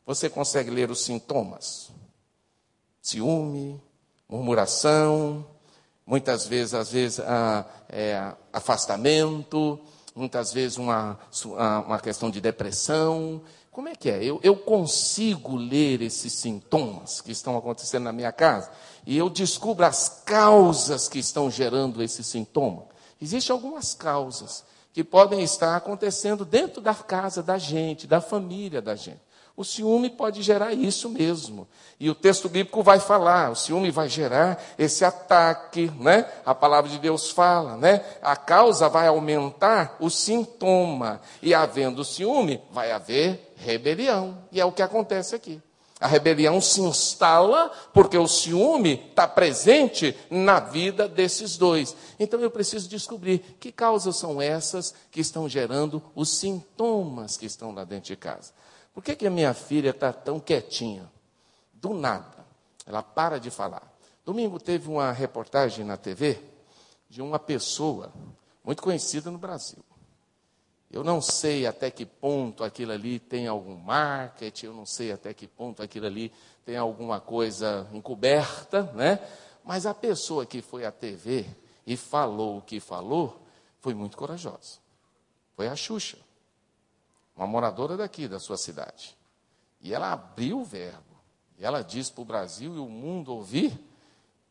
[0.06, 1.90] Você consegue ler os sintomas?
[3.02, 3.82] Ciúme,
[4.28, 5.46] murmuração,
[6.06, 9.80] muitas vezes, às vezes, ah, é, afastamento,
[10.16, 11.18] muitas vezes uma,
[11.86, 14.22] uma questão de depressão, como é que é?
[14.22, 18.70] Eu, eu consigo ler esses sintomas que estão acontecendo na minha casa
[19.06, 22.86] e eu descubro as causas que estão gerando esse sintoma.
[23.22, 28.94] Existem algumas causas que podem estar acontecendo dentro da casa da gente, da família da
[28.94, 29.22] gente.
[29.62, 31.68] O ciúme pode gerar isso mesmo.
[32.00, 36.26] E o texto bíblico vai falar, o ciúme vai gerar esse ataque, né?
[36.44, 38.04] A palavra de Deus fala, né?
[38.24, 41.22] A causa vai aumentar o sintoma.
[41.44, 44.36] E havendo ciúme, vai haver rebelião.
[44.52, 45.62] E é o que acontece aqui.
[46.00, 51.96] A rebelião se instala porque o ciúme está presente na vida desses dois.
[52.20, 57.72] Então eu preciso descobrir que causas são essas que estão gerando os sintomas que estão
[57.72, 58.52] lá dentro de casa.
[58.94, 61.10] Por que, que a minha filha está tão quietinha?
[61.74, 62.46] Do nada.
[62.86, 63.92] Ela para de falar.
[64.26, 66.40] Domingo teve uma reportagem na TV
[67.10, 68.12] de uma pessoa
[68.64, 69.84] muito conhecida no Brasil.
[70.92, 75.34] Eu não sei até que ponto aquilo ali tem algum marketing, eu não sei até
[75.34, 76.34] que ponto aquilo ali
[76.66, 79.20] tem alguma coisa encoberta, né?
[79.64, 81.46] Mas a pessoa que foi à TV
[81.88, 83.42] e falou o que falou
[83.80, 84.80] foi muito corajosa.
[85.56, 86.18] Foi a Xuxa
[87.36, 89.18] uma moradora daqui, da sua cidade.
[89.80, 91.12] E ela abriu o verbo.
[91.58, 93.80] E ela disse para o Brasil e o mundo ouvir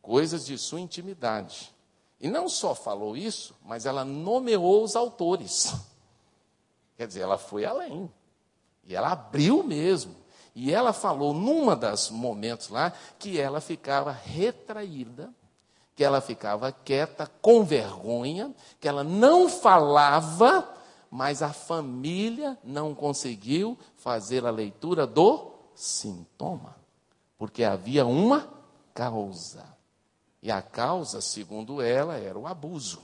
[0.00, 1.74] coisas de sua intimidade.
[2.20, 5.74] E não só falou isso, mas ela nomeou os autores.
[6.96, 8.10] Quer dizer, ela foi além.
[8.84, 10.14] E ela abriu mesmo.
[10.54, 15.32] E ela falou, numa das momentos lá, que ela ficava retraída,
[15.94, 20.68] que ela ficava quieta, com vergonha, que ela não falava
[21.10, 26.76] mas a família não conseguiu fazer a leitura do sintoma,
[27.36, 28.48] porque havia uma
[28.94, 29.64] causa.
[30.42, 33.02] E a causa, segundo ela, era o abuso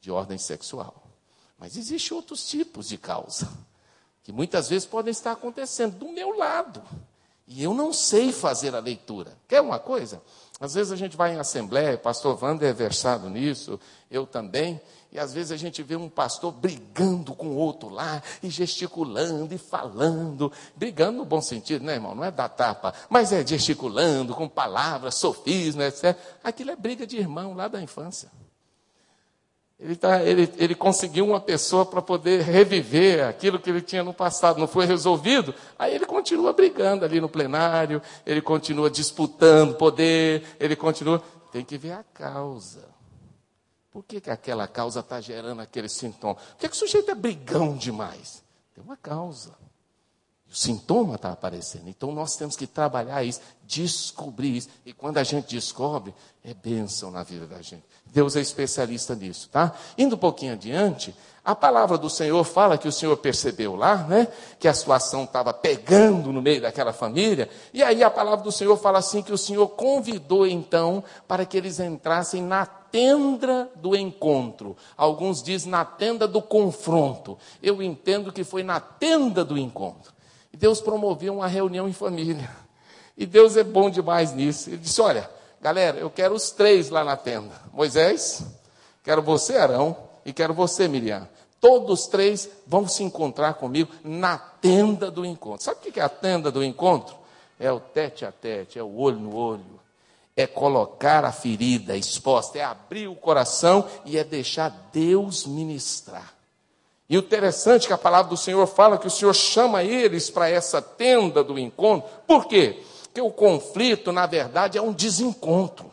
[0.00, 1.02] de ordem sexual.
[1.58, 3.48] Mas existem outros tipos de causa,
[4.22, 6.82] que muitas vezes podem estar acontecendo do meu lado.
[7.46, 9.36] E eu não sei fazer a leitura.
[9.46, 10.22] Quer uma coisa?
[10.58, 13.78] Às vezes a gente vai em assembleia, pastor Wander é versado nisso,
[14.10, 14.80] eu também,
[15.12, 19.58] e às vezes a gente vê um pastor brigando com outro lá, e gesticulando e
[19.58, 22.14] falando, brigando no bom sentido, né, irmão?
[22.14, 26.18] Não é da tapa, mas é gesticulando com palavras, sofismas, etc.
[26.42, 28.30] Aquilo é briga de irmão lá da infância.
[29.78, 34.14] Ele, tá, ele, ele conseguiu uma pessoa para poder reviver aquilo que ele tinha no
[34.14, 40.42] passado, não foi resolvido, aí ele continua brigando ali no plenário, ele continua disputando poder,
[40.58, 41.22] ele continua.
[41.50, 42.91] Tem que ver a causa.
[43.92, 46.34] Por que, que aquela causa está gerando aquele sintoma?
[46.34, 48.42] Por que, que o sujeito é brigão demais?
[48.74, 49.54] Tem uma causa.
[50.52, 51.88] O sintoma está aparecendo.
[51.88, 54.68] Então nós temos que trabalhar isso, descobrir isso.
[54.84, 57.84] E quando a gente descobre, é bênção na vida da gente.
[58.04, 59.72] Deus é especialista nisso, tá?
[59.96, 64.28] Indo um pouquinho adiante, a palavra do Senhor fala que o Senhor percebeu lá, né?
[64.60, 67.48] Que a situação estava pegando no meio daquela família.
[67.72, 71.56] E aí a palavra do Senhor fala assim: que o Senhor convidou então para que
[71.56, 74.76] eles entrassem na tenda do encontro.
[74.98, 77.38] Alguns dizem na tenda do confronto.
[77.62, 80.12] Eu entendo que foi na tenda do encontro.
[80.62, 82.48] Deus promoveu uma reunião em família.
[83.18, 84.70] E Deus é bom demais nisso.
[84.70, 85.28] Ele disse: Olha,
[85.60, 88.44] galera, eu quero os três lá na tenda: Moisés,
[89.02, 91.28] quero você, Arão, e quero você, Miriam.
[91.60, 95.64] Todos três vão se encontrar comigo na tenda do encontro.
[95.64, 97.16] Sabe o que é a tenda do encontro?
[97.58, 99.80] É o tete a tete, é o olho no olho,
[100.36, 106.32] é colocar a ferida exposta, é abrir o coração e é deixar Deus ministrar.
[107.08, 110.30] E o interessante é que a palavra do Senhor fala que o Senhor chama eles
[110.30, 112.08] para essa tenda do encontro.
[112.26, 112.82] Por quê?
[113.04, 115.90] Porque o conflito, na verdade, é um desencontro.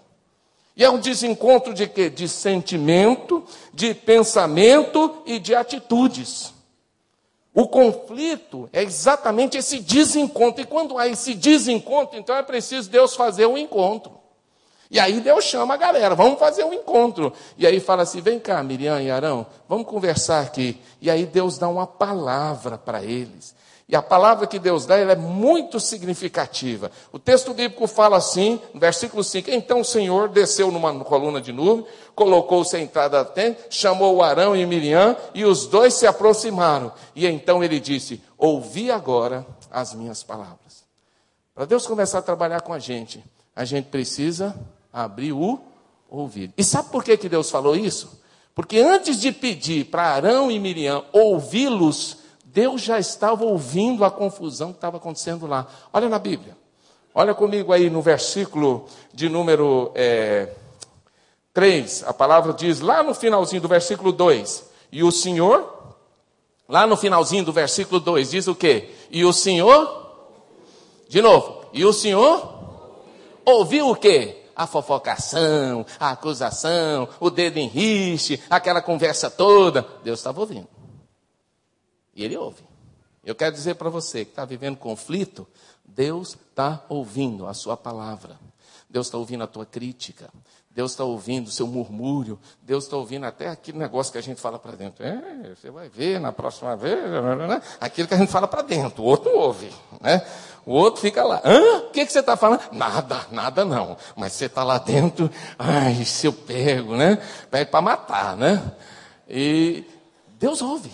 [0.78, 2.10] E é um desencontro de quê?
[2.10, 3.44] De sentimento,
[3.74, 6.54] de pensamento e de atitudes.
[7.54, 10.62] O conflito é exatamente esse desencontro.
[10.62, 14.18] E quando há esse desencontro, então é preciso Deus fazer um encontro.
[14.92, 17.32] E aí Deus chama a galera, vamos fazer um encontro.
[17.58, 20.82] E aí fala assim: vem cá, Miriam e Arão, vamos conversar aqui.
[21.00, 23.54] E aí Deus dá uma palavra para eles.
[23.88, 26.92] E a palavra que Deus dá é muito significativa.
[27.12, 31.52] O texto bíblico fala assim, no versículo 5: Então o Senhor desceu numa coluna de
[31.52, 36.92] nuvem, colocou-se à entrada da tenda, chamou Arão e Miriam, e os dois se aproximaram.
[37.16, 40.84] E então ele disse: Ouvi agora as minhas palavras.
[41.54, 43.24] Para Deus começar a trabalhar com a gente,
[43.56, 44.56] a gente precisa
[44.92, 45.60] abrir o
[46.10, 46.54] ouvido.
[46.58, 48.20] E sabe por que, que Deus falou isso?
[48.54, 54.72] Porque antes de pedir para Arão e Miriam ouvi-los, Deus já estava ouvindo a confusão
[54.72, 55.68] que estava acontecendo lá.
[55.94, 56.58] Olha na Bíblia.
[57.14, 60.50] Olha comigo aí no versículo de número é,
[61.54, 62.04] 3.
[62.06, 64.70] A palavra diz lá no finalzinho do versículo 2.
[64.92, 65.96] E o Senhor,
[66.68, 68.90] lá no finalzinho do versículo 2, diz o quê?
[69.12, 70.28] E o Senhor,
[71.08, 72.60] de novo, e o Senhor
[73.46, 74.39] ouviu o quê?
[74.60, 77.72] A fofocação, a acusação, o dedo em
[78.50, 79.88] aquela conversa toda.
[80.04, 80.68] Deus estava ouvindo.
[82.14, 82.62] E Ele ouve.
[83.24, 85.48] Eu quero dizer para você que está vivendo conflito,
[85.86, 88.38] Deus está ouvindo a sua palavra.
[88.90, 90.30] Deus está ouvindo a tua crítica.
[90.70, 92.38] Deus está ouvindo o seu murmúrio.
[92.62, 95.06] Deus está ouvindo até aquele negócio que a gente fala para dentro.
[95.06, 97.00] É, você vai ver na próxima vez.
[97.00, 97.62] Né?
[97.80, 99.04] Aquilo que a gente fala para dentro.
[99.04, 99.72] O outro ouve.
[100.02, 100.22] Né?
[100.70, 101.42] O outro fica lá.
[101.44, 101.78] Hã?
[101.78, 102.62] O que, que você está falando?
[102.72, 103.98] Nada, nada não.
[104.16, 105.28] Mas você está lá dentro.
[105.58, 107.18] Ai, se eu pego, né?
[107.50, 108.62] Pede para matar, né?
[109.28, 109.84] E
[110.38, 110.92] Deus ouve.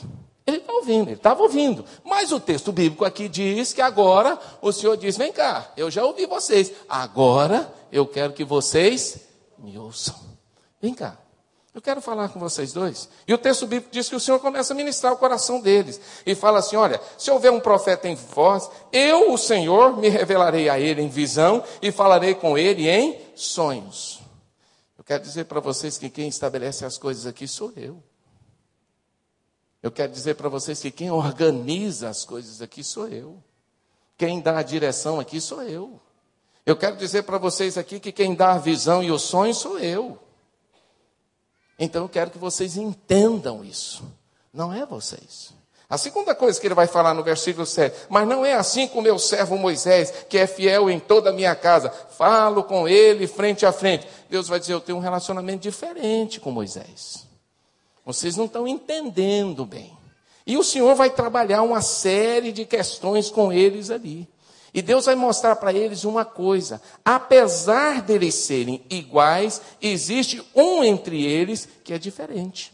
[0.47, 1.83] Ele está ouvindo, ele estava ouvindo.
[2.05, 6.05] Mas o texto bíblico aqui diz que agora o Senhor diz: vem cá, eu já
[6.05, 6.71] ouvi vocês.
[6.87, 9.27] Agora eu quero que vocês
[9.59, 10.15] me ouçam.
[10.81, 11.17] Vem cá.
[11.75, 13.09] Eu quero falar com vocês dois.
[13.27, 15.99] E o texto bíblico diz que o Senhor começa a ministrar o coração deles.
[16.25, 20.69] E fala assim: olha, se houver um profeta em vós, eu, o Senhor, me revelarei
[20.69, 24.21] a ele em visão e falarei com ele em sonhos.
[24.97, 28.01] Eu quero dizer para vocês que quem estabelece as coisas aqui sou eu.
[29.83, 33.43] Eu quero dizer para vocês que quem organiza as coisas aqui sou eu.
[34.17, 35.99] Quem dá a direção aqui sou eu.
[36.65, 39.77] Eu quero dizer para vocês aqui que quem dá a visão e o sonho sou
[39.77, 40.24] eu.
[41.77, 44.03] Então eu quero que vocês entendam isso.
[44.53, 45.53] Não é vocês.
[45.87, 49.01] A segunda coisa que ele vai falar no versículo 7, mas não é assim com
[49.01, 51.89] meu servo Moisés, que é fiel em toda a minha casa.
[51.89, 54.07] Falo com ele frente a frente.
[54.29, 57.27] Deus vai dizer: Eu tenho um relacionamento diferente com Moisés.
[58.03, 59.95] Vocês não estão entendendo bem.
[60.47, 64.27] E o Senhor vai trabalhar uma série de questões com eles ali.
[64.75, 71.23] E Deus vai mostrar para eles uma coisa: apesar deles serem iguais, existe um entre
[71.23, 72.73] eles que é diferente.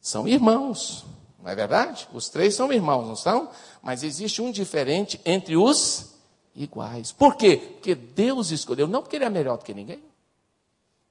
[0.00, 1.06] São irmãos,
[1.40, 2.08] não é verdade?
[2.12, 3.48] Os três são irmãos, não são?
[3.80, 6.16] Mas existe um diferente entre os
[6.52, 7.12] iguais.
[7.12, 7.58] Por quê?
[7.74, 10.02] Porque Deus escolheu, não porque ele é melhor do que ninguém.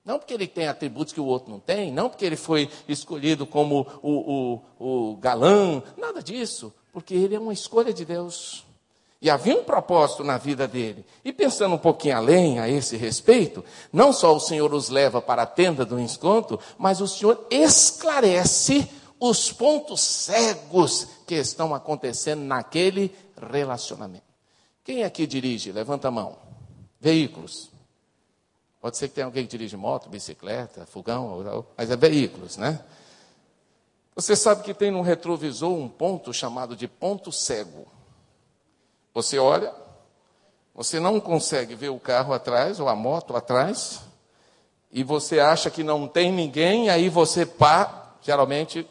[0.03, 3.47] Não porque ele tem atributos que o outro não tem, não porque ele foi escolhido
[3.47, 8.65] como o, o, o galã, nada disso, porque ele é uma escolha de Deus.
[9.23, 11.05] E havia um propósito na vida dele.
[11.23, 15.43] E pensando um pouquinho além a esse respeito, não só o Senhor os leva para
[15.43, 18.85] a tenda do encontro, mas o Senhor esclarece
[19.17, 23.15] os pontos cegos que estão acontecendo naquele
[23.49, 24.25] relacionamento.
[24.83, 25.71] Quem aqui dirige?
[25.71, 26.35] Levanta a mão.
[26.99, 27.71] Veículos.
[28.81, 32.83] Pode ser que tenha alguém que dirige moto, bicicleta, fogão, mas é veículos, né?
[34.15, 37.87] Você sabe que tem no retrovisor um ponto chamado de ponto cego.
[39.13, 39.71] Você olha,
[40.73, 44.01] você não consegue ver o carro atrás ou a moto atrás,
[44.91, 48.87] e você acha que não tem ninguém, aí você pá, geralmente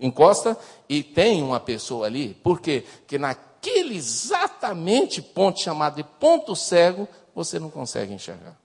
[0.00, 0.56] encosta
[0.88, 2.34] e tem uma pessoa ali.
[2.42, 2.84] Por quê?
[3.00, 8.56] Porque naquele exatamente ponto chamado de ponto cego, você não consegue enxergar.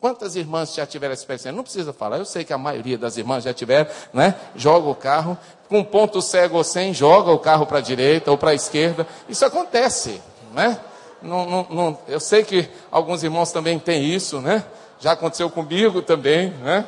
[0.00, 1.52] Quantas irmãs já tiveram essa experiência?
[1.52, 4.34] Não precisa falar, eu sei que a maioria das irmãs já tiveram, né?
[4.56, 5.36] Joga o carro,
[5.68, 9.06] com ponto cego ou sem, joga o carro para a direita ou para a esquerda.
[9.28, 10.22] Isso acontece,
[10.52, 10.80] né?
[11.22, 14.64] Não, não, não, eu sei que alguns irmãos também têm isso, né?
[14.98, 16.86] Já aconteceu comigo também, né?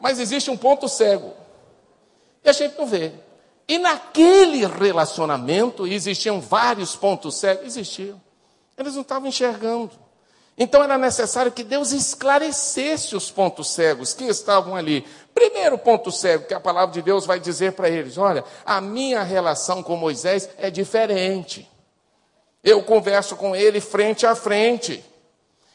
[0.00, 1.32] Mas existe um ponto cego.
[2.44, 3.12] E a gente não vê.
[3.66, 7.64] E naquele relacionamento existiam vários pontos cegos.
[7.64, 8.20] Existiam.
[8.76, 9.90] Eles não estavam enxergando.
[10.56, 15.04] Então era necessário que Deus esclarecesse os pontos cegos que estavam ali.
[15.34, 19.22] Primeiro ponto cego que a palavra de Deus vai dizer para eles: olha, a minha
[19.22, 21.68] relação com Moisés é diferente.
[22.64, 25.04] Eu converso com ele frente a frente.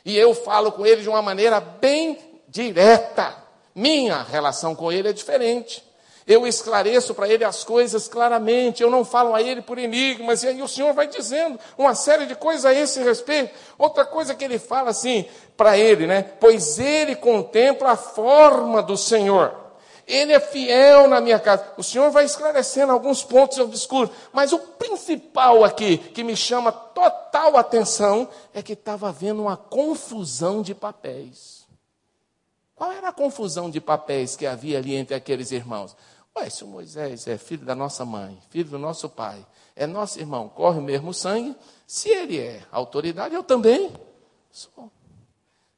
[0.03, 2.17] E eu falo com ele de uma maneira bem
[2.47, 3.35] direta.
[3.75, 5.87] Minha relação com ele é diferente.
[6.25, 10.47] Eu esclareço para ele as coisas claramente, eu não falo a ele por enigmas, e
[10.47, 13.51] aí o Senhor vai dizendo uma série de coisas a esse respeito.
[13.79, 15.25] Outra coisa que ele fala assim
[15.57, 16.21] para ele, né?
[16.39, 19.58] Pois ele contempla a forma do Senhor.
[20.09, 21.63] Ele é fiel na minha casa.
[21.77, 27.55] O Senhor vai esclarecendo alguns pontos obscuros, mas o principal aqui que me chama total
[27.55, 31.67] atenção é que estava havendo uma confusão de papéis.
[32.73, 35.95] Qual era a confusão de papéis que havia ali entre aqueles irmãos?
[36.35, 39.45] Ué, se o Moisés é filho da nossa mãe, filho do nosso pai,
[39.75, 41.55] é nosso irmão, corre o mesmo sangue,
[41.85, 43.91] se ele é autoridade, eu também
[44.49, 44.91] sou.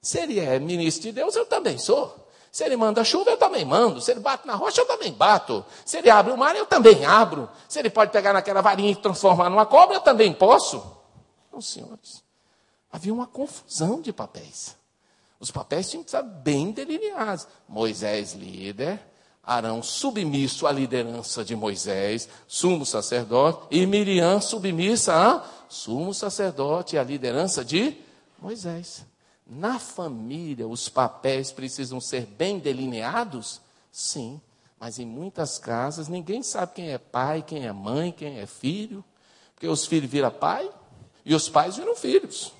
[0.01, 2.20] Se ele é ministro de Deus, eu também sou.
[2.51, 4.01] Se ele manda chuva, eu também mando.
[4.01, 5.65] Se ele bate na rocha, eu também bato.
[5.85, 7.49] Se ele abre o mar, eu também abro.
[7.69, 10.83] Se ele pode pegar naquela varinha e transformar numa cobra, eu também posso.
[11.51, 12.21] Não, senhores.
[12.91, 14.75] Havia uma confusão de papéis.
[15.39, 17.47] Os papéis tinham que estar bem delineados.
[17.69, 18.99] Moisés, líder.
[19.43, 26.99] Arão submisso à liderança de Moisés, sumo sacerdote, e Miriam submissa a sumo sacerdote e
[26.99, 27.97] à liderança de
[28.39, 29.03] Moisés.
[29.53, 33.59] Na família, os papéis precisam ser bem delineados?
[33.91, 34.39] Sim,
[34.79, 39.03] mas em muitas casas ninguém sabe quem é pai, quem é mãe, quem é filho,
[39.53, 40.71] porque os filhos viram pai
[41.25, 42.53] e os pais viram filhos.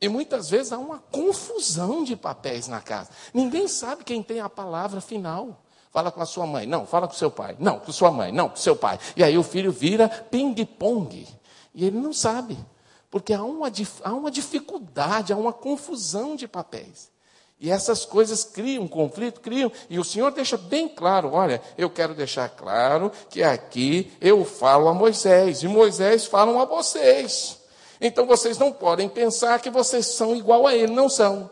[0.00, 3.10] E muitas vezes há uma confusão de papéis na casa.
[3.32, 5.62] Ninguém sabe quem tem a palavra final.
[5.92, 6.66] Fala com a sua mãe.
[6.66, 7.54] Não, fala com seu pai.
[7.60, 8.32] Não, com sua mãe.
[8.32, 8.98] Não, com seu pai.
[9.16, 11.28] E aí o filho vira ping-pong.
[11.72, 12.58] E ele não sabe.
[13.12, 13.70] Porque há uma,
[14.02, 17.10] há uma dificuldade, há uma confusão de papéis.
[17.60, 19.70] E essas coisas criam conflito, criam.
[19.90, 24.88] E o Senhor deixa bem claro: olha, eu quero deixar claro que aqui eu falo
[24.88, 27.60] a Moisés, e Moisés falam a vocês.
[28.00, 31.50] Então vocês não podem pensar que vocês são igual a ele, não são.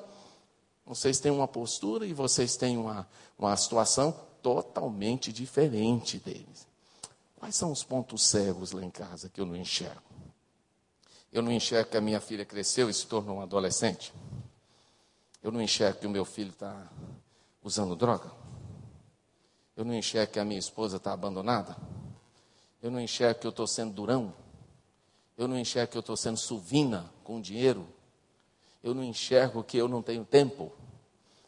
[0.86, 3.06] Vocês têm uma postura e vocês têm uma,
[3.38, 6.66] uma situação totalmente diferente deles.
[7.36, 10.09] Quais são os pontos cegos lá em casa que eu não enxergo?
[11.32, 14.12] Eu não enxergo que a minha filha cresceu e se tornou um adolescente.
[15.42, 16.90] Eu não enxergo que o meu filho está
[17.62, 18.30] usando droga.
[19.76, 21.76] Eu não enxergo que a minha esposa está abandonada.
[22.82, 24.34] Eu não enxergo que eu estou sendo durão.
[25.38, 27.86] Eu não enxergo que eu estou sendo suvina com dinheiro.
[28.82, 30.72] Eu não enxergo que eu não tenho tempo.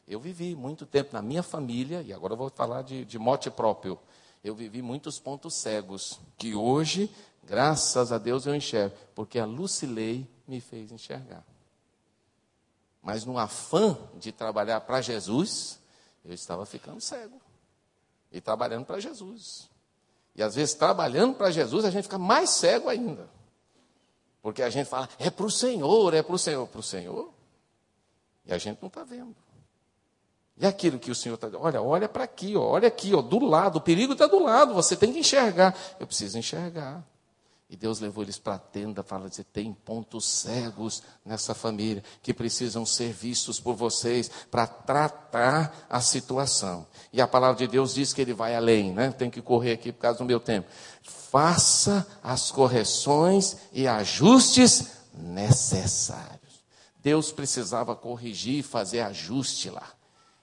[0.06, 3.98] Eu vivi muito tempo na minha família, e agora vou falar de, de mote próprio.
[4.44, 7.10] Eu vivi muitos pontos cegos, que hoje,
[7.42, 11.44] graças a Deus, eu enxergo, porque a Lucilei me fez enxergar.
[13.02, 15.80] Mas no afã de trabalhar para Jesus,
[16.24, 17.40] eu estava ficando cego.
[18.30, 19.68] E trabalhando para Jesus.
[20.34, 23.28] E às vezes, trabalhando para Jesus, a gente fica mais cego ainda.
[24.40, 26.66] Porque a gente fala, é para o Senhor, é para o Senhor.
[26.66, 27.32] Para o Senhor?
[28.46, 29.36] E a gente não está vendo.
[30.56, 33.22] E aquilo que o Senhor está dizendo, olha, olha para aqui, ó, olha aqui, ó,
[33.22, 35.76] do lado, o perigo está do lado, você tem que enxergar.
[35.98, 37.04] Eu preciso enxergar.
[37.72, 42.34] E Deus levou eles para a tenda, fala de tem pontos cegos nessa família que
[42.34, 46.86] precisam ser vistos por vocês para tratar a situação.
[47.10, 49.10] E a palavra de Deus diz que ele vai além, né?
[49.10, 50.68] Tem que correr aqui por causa do meu tempo.
[51.02, 56.62] Faça as correções e ajustes necessários.
[57.02, 59.94] Deus precisava corrigir e fazer ajuste lá.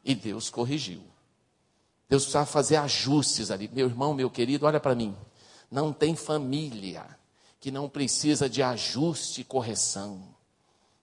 [0.03, 1.03] E Deus corrigiu.
[2.09, 3.69] Deus precisava fazer ajustes ali.
[3.71, 5.15] Meu irmão, meu querido, olha para mim.
[5.69, 7.18] Não tem família
[7.59, 10.21] que não precisa de ajuste e correção.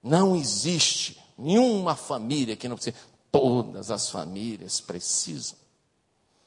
[0.02, 2.96] Não existe nenhuma família que não precisa.
[3.30, 5.58] Todas as famílias precisam.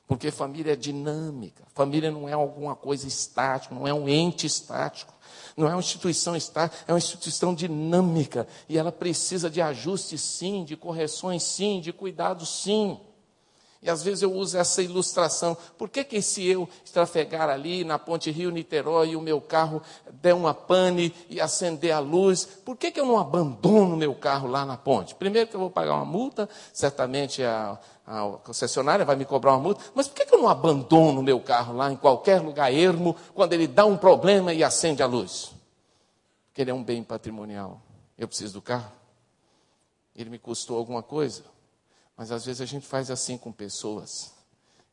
[0.08, 1.64] Porque família é dinâmica.
[1.76, 5.14] Família não é alguma coisa estática, não é um ente estático.
[5.56, 8.48] Não é uma instituição estática, é uma instituição dinâmica.
[8.68, 13.00] E ela precisa de ajustes, sim, de correções, sim, de cuidados, sim.
[13.82, 15.56] E às vezes eu uso essa ilustração.
[15.78, 20.34] Por que, que se eu estrafegar ali na ponte Rio-Niterói e o meu carro der
[20.34, 24.50] uma pane e acender a luz, por que, que eu não abandono o meu carro
[24.50, 25.16] lá na ponte?
[25.16, 29.64] Primeiro que eu vou pagar uma multa, certamente a, a concessionária vai me cobrar uma
[29.64, 32.74] multa, mas por que, que eu não abandono o meu carro lá em qualquer lugar
[32.74, 35.52] ermo quando ele dá um problema e acende a luz?
[36.48, 37.82] Porque ele é um bem patrimonial.
[38.18, 38.92] Eu preciso do carro.
[40.14, 41.44] Ele me custou alguma coisa.
[42.20, 44.34] Mas às vezes a gente faz assim com pessoas.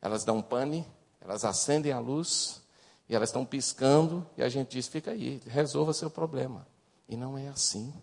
[0.01, 0.87] Elas dão pane,
[1.19, 2.61] elas acendem a luz
[3.09, 6.65] e elas estão piscando e a gente diz: fica aí, resolva seu problema.
[7.05, 7.93] E não é assim.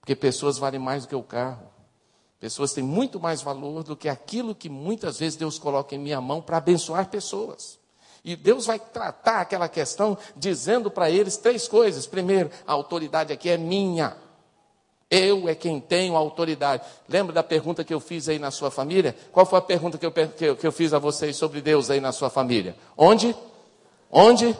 [0.00, 1.68] Porque pessoas valem mais do que o carro.
[2.40, 6.20] Pessoas têm muito mais valor do que aquilo que muitas vezes Deus coloca em minha
[6.22, 7.78] mão para abençoar pessoas.
[8.24, 12.06] E Deus vai tratar aquela questão dizendo para eles três coisas.
[12.06, 14.16] Primeiro, a autoridade aqui é minha.
[15.10, 16.84] Eu é quem tenho autoridade.
[17.08, 19.16] Lembra da pergunta que eu fiz aí na sua família?
[19.30, 22.00] Qual foi a pergunta que eu, que que eu fiz a vocês sobre Deus aí
[22.00, 22.76] na sua família?
[22.96, 23.34] Onde?
[24.10, 24.56] Onde?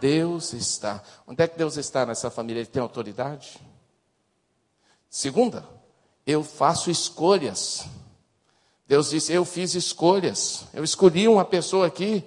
[0.00, 1.02] Deus está.
[1.26, 2.60] Onde é que Deus está nessa família?
[2.60, 3.58] Ele tem autoridade?
[5.08, 5.64] Segunda,
[6.26, 7.86] eu faço escolhas.
[8.86, 10.64] Deus disse: Eu fiz escolhas.
[10.74, 12.22] Eu escolhi uma pessoa aqui.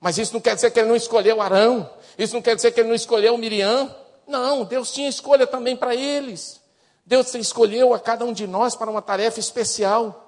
[0.00, 1.88] Mas isso não quer dizer que ele não escolheu Arão.
[2.18, 3.94] Isso não quer dizer que ele não escolheu Miriam.
[4.26, 6.60] Não, Deus tinha escolha também para eles.
[7.06, 10.24] Deus escolheu a cada um de nós para uma tarefa especial.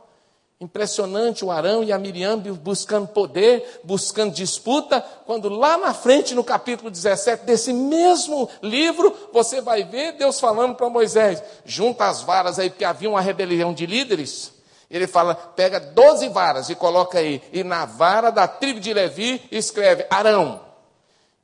[0.60, 6.42] Impressionante o Arão e a Miriam buscando poder, buscando disputa, quando lá na frente, no
[6.42, 12.58] capítulo 17 desse mesmo livro, você vai ver Deus falando para Moisés: junta as varas
[12.58, 14.52] aí, porque havia uma rebelião de líderes.
[14.90, 19.40] Ele fala: pega 12 varas e coloca aí, e na vara da tribo de Levi
[19.52, 20.60] escreve Arão.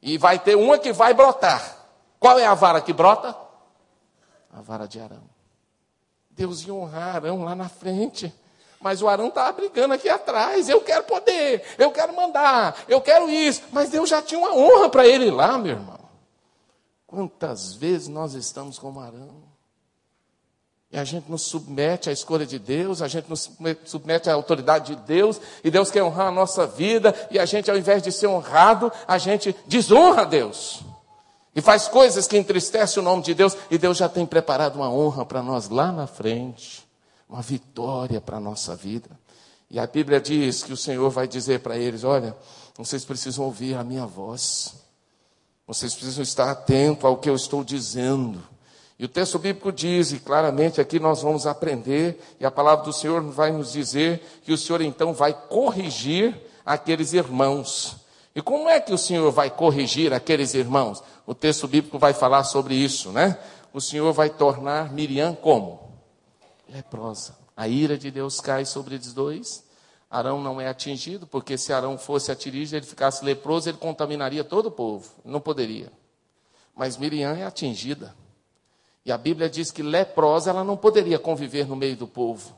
[0.02, 1.76] E vai ter uma que vai brotar.
[2.18, 3.43] Qual é a vara que brota?
[4.54, 5.24] A vara de Arão.
[6.30, 8.32] Deus ia honrar Arão lá na frente.
[8.80, 10.68] Mas o Arão estava brigando aqui atrás.
[10.68, 13.62] Eu quero poder, eu quero mandar, eu quero isso.
[13.72, 15.98] Mas Deus já tinha uma honra para ele lá, meu irmão.
[17.06, 19.42] Quantas vezes nós estamos como Arão?
[20.92, 23.50] E a gente nos submete à escolha de Deus, a gente nos
[23.84, 27.68] submete à autoridade de Deus, e Deus quer honrar a nossa vida, e a gente,
[27.68, 30.84] ao invés de ser honrado, a gente desonra Deus.
[31.54, 34.90] E faz coisas que entristecem o nome de Deus, e Deus já tem preparado uma
[34.90, 36.86] honra para nós lá na frente,
[37.28, 39.10] uma vitória para a nossa vida.
[39.70, 42.36] E a Bíblia diz que o Senhor vai dizer para eles: olha,
[42.76, 44.74] vocês precisam ouvir a minha voz,
[45.66, 48.42] vocês precisam estar atentos ao que eu estou dizendo.
[48.98, 52.92] E o texto bíblico diz, e claramente aqui nós vamos aprender, e a palavra do
[52.92, 57.96] Senhor vai nos dizer que o Senhor então vai corrigir aqueles irmãos.
[58.34, 61.02] E como é que o Senhor vai corrigir aqueles irmãos?
[61.26, 63.38] O texto bíblico vai falar sobre isso, né?
[63.72, 65.80] O Senhor vai tornar Miriam como?
[66.68, 67.36] Leprosa.
[67.56, 69.64] A ira de Deus cai sobre eles dois.
[70.10, 74.66] Arão não é atingido, porque se Arão fosse atingido, ele ficasse leproso, ele contaminaria todo
[74.66, 75.10] o povo.
[75.24, 75.90] Não poderia.
[76.74, 78.14] Mas Miriam é atingida.
[79.04, 82.54] E a Bíblia diz que leprosa ela não poderia conviver no meio do povo.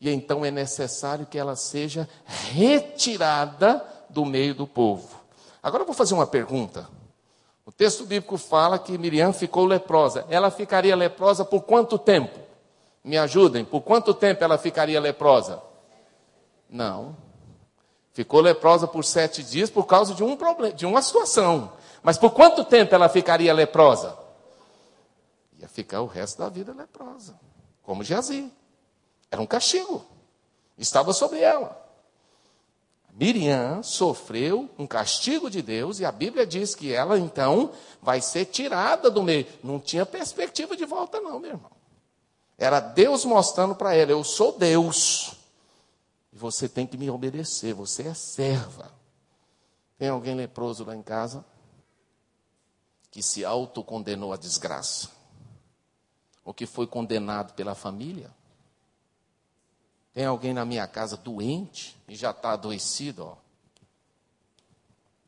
[0.00, 5.20] E então é necessário que ela seja retirada do meio do povo.
[5.62, 6.88] Agora eu vou fazer uma pergunta.
[7.66, 10.24] O texto bíblico fala que Miriam ficou leprosa.
[10.30, 12.38] Ela ficaria leprosa por quanto tempo?
[13.02, 15.60] Me ajudem, por quanto tempo ela ficaria leprosa?
[16.70, 17.16] Não.
[18.12, 21.72] Ficou leprosa por sete dias por causa de um problema, de uma situação.
[22.04, 24.16] Mas por quanto tempo ela ficaria leprosa?
[25.58, 27.34] Ia ficar o resto da vida leprosa,
[27.82, 28.50] como Jazi.
[29.28, 30.04] Era um castigo.
[30.78, 31.85] Estava sobre ela.
[33.18, 38.44] Miriam sofreu um castigo de Deus e a Bíblia diz que ela então vai ser
[38.44, 39.46] tirada do meio.
[39.64, 41.70] Não tinha perspectiva de volta, não, meu irmão.
[42.58, 45.32] Era Deus mostrando para ela: eu sou Deus
[46.30, 48.92] e você tem que me obedecer, você é serva.
[49.98, 51.42] Tem alguém leproso lá em casa
[53.10, 55.08] que se autocondenou à desgraça?
[56.44, 58.30] Ou que foi condenado pela família?
[60.16, 63.36] Tem alguém na minha casa doente e já está adoecido, ó.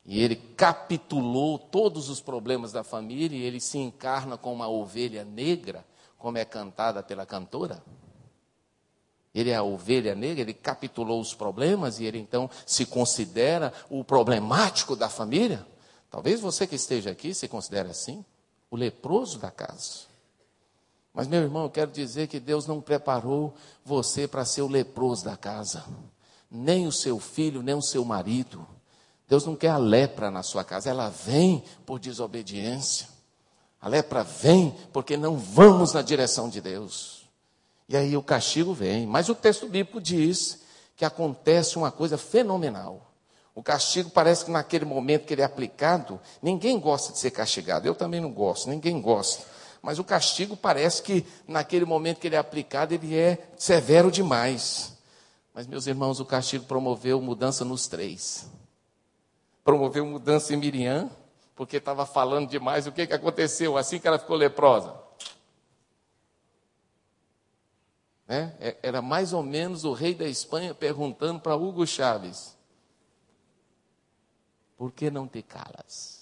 [0.06, 5.26] E ele capitulou todos os problemas da família e ele se encarna como uma ovelha
[5.26, 5.84] negra,
[6.16, 7.82] como é cantada pela cantora.
[9.34, 14.02] Ele é a ovelha negra, ele capitulou os problemas e ele então se considera o
[14.02, 15.66] problemático da família.
[16.10, 18.24] Talvez você que esteja aqui se considere assim,
[18.70, 20.07] o leproso da casa.
[21.12, 23.54] Mas, meu irmão, eu quero dizer que Deus não preparou
[23.84, 25.84] você para ser o leproso da casa.
[26.50, 28.66] nem o seu filho, nem o seu marido.
[29.28, 33.06] Deus não quer a lepra na sua casa, ela vem por desobediência.
[33.80, 37.28] A lepra vem porque não vamos na direção de Deus.
[37.88, 39.06] E aí o castigo vem.
[39.06, 40.62] Mas o texto bíblico diz
[40.96, 43.12] que acontece uma coisa fenomenal.
[43.54, 47.86] O castigo parece que naquele momento que ele é aplicado, ninguém gosta de ser castigado.
[47.86, 49.44] Eu também não gosto, ninguém gosta.
[49.82, 54.96] Mas o castigo parece que naquele momento que ele é aplicado, ele é severo demais.
[55.54, 58.48] Mas, meus irmãos, o castigo promoveu mudança nos três.
[59.64, 61.10] Promoveu mudança em Miriam,
[61.54, 62.86] porque estava falando demais.
[62.86, 64.94] O que, que aconteceu assim que ela ficou leprosa?
[68.26, 68.54] Né?
[68.60, 72.56] É, era mais ou menos o rei da Espanha perguntando para Hugo Chaves:
[74.76, 76.17] Por que não te calas?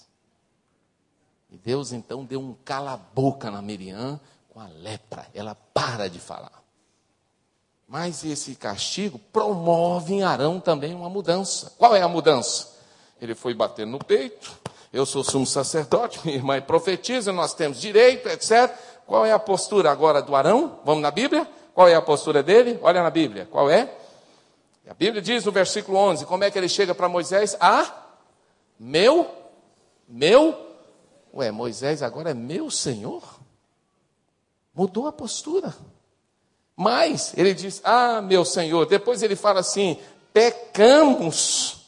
[1.49, 4.19] E Deus então deu um cala-boca na Miriam
[4.49, 5.25] com a lepra.
[5.33, 6.63] Ela para de falar.
[7.87, 11.71] Mas esse castigo promove em Arão também uma mudança.
[11.77, 12.75] Qual é a mudança?
[13.21, 14.51] Ele foi batendo no peito.
[14.91, 18.73] Eu sou sumo sacerdote, minha irmã profetiza, nós temos direito, etc.
[19.05, 20.79] Qual é a postura agora do Arão?
[20.83, 21.47] Vamos na Bíblia?
[21.73, 22.77] Qual é a postura dele?
[22.81, 23.47] Olha na Bíblia.
[23.49, 23.89] Qual é?
[24.89, 27.55] A Bíblia diz no versículo 11: como é que ele chega para Moisés?
[27.59, 27.85] Ah,
[28.79, 29.29] meu,
[30.07, 30.66] meu.
[31.37, 33.39] Ué, Moisés agora é meu Senhor?
[34.73, 35.73] Mudou a postura.
[36.75, 38.85] Mas ele diz: Ah, meu Senhor.
[38.85, 39.97] Depois ele fala assim:
[40.33, 41.87] pecamos.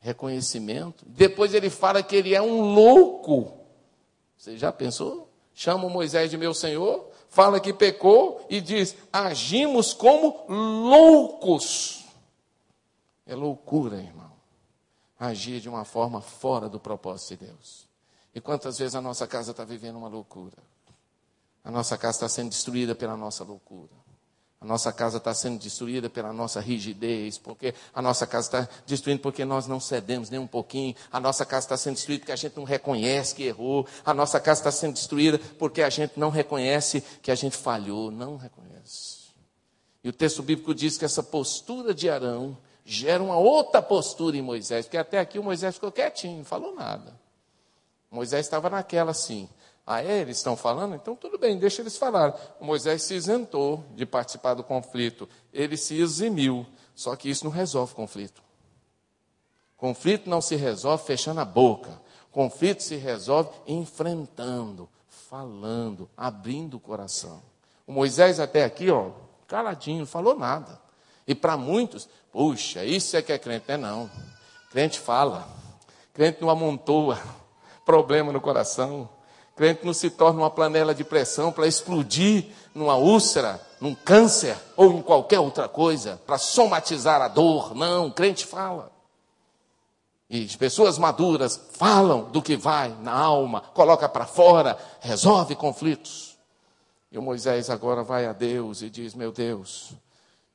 [0.00, 1.04] Reconhecimento.
[1.06, 3.58] Depois ele fala que ele é um louco.
[4.38, 5.28] Você já pensou?
[5.54, 12.04] Chama Moisés de meu Senhor fala que pecou e diz: agimos como loucos.
[13.26, 14.30] É loucura, irmão.
[15.24, 17.88] Agir de uma forma fora do propósito de Deus.
[18.34, 20.58] E quantas vezes a nossa casa está vivendo uma loucura?
[21.64, 24.04] A nossa casa está sendo destruída pela nossa loucura.
[24.60, 29.20] A nossa casa está sendo destruída pela nossa rigidez, porque a nossa casa está destruindo
[29.20, 30.94] porque nós não cedemos nem um pouquinho.
[31.12, 33.86] A nossa casa está sendo destruída porque a gente não reconhece que errou.
[34.04, 38.10] A nossa casa está sendo destruída porque a gente não reconhece que a gente falhou.
[38.10, 39.24] Não reconhece.
[40.02, 44.42] E o texto bíblico diz que essa postura de Arão gera uma outra postura em
[44.42, 47.18] Moisés, porque até aqui o Moisés ficou quietinho, não falou nada.
[48.10, 49.48] Moisés estava naquela assim.
[49.86, 50.20] Ah, é?
[50.20, 50.94] Eles estão falando?
[50.94, 52.34] Então tudo bem, deixa eles falar.
[52.60, 55.28] O Moisés se isentou de participar do conflito.
[55.52, 56.66] Ele se eximiu.
[56.94, 58.42] Só que isso não resolve o conflito.
[59.76, 62.00] Conflito não se resolve fechando a boca.
[62.30, 67.42] Conflito se resolve enfrentando, falando, abrindo o coração.
[67.86, 69.10] O Moisés até aqui, ó,
[69.46, 70.80] caladinho, não falou nada.
[71.26, 74.10] E para muitos, puxa, isso é que é crente, não é não.
[74.72, 75.48] Crente fala.
[76.12, 77.16] Crente não amontoa
[77.86, 79.08] problema no coração.
[79.54, 84.94] Crente não se torna uma panela de pressão para explodir numa úlcera, num câncer ou
[84.94, 87.72] em qualquer outra coisa, para somatizar a dor.
[87.72, 88.90] Não, crente fala.
[90.28, 96.36] E as pessoas maduras falam do que vai na alma, coloca para fora, resolve conflitos.
[97.12, 99.92] E o Moisés agora vai a Deus e diz: Meu Deus,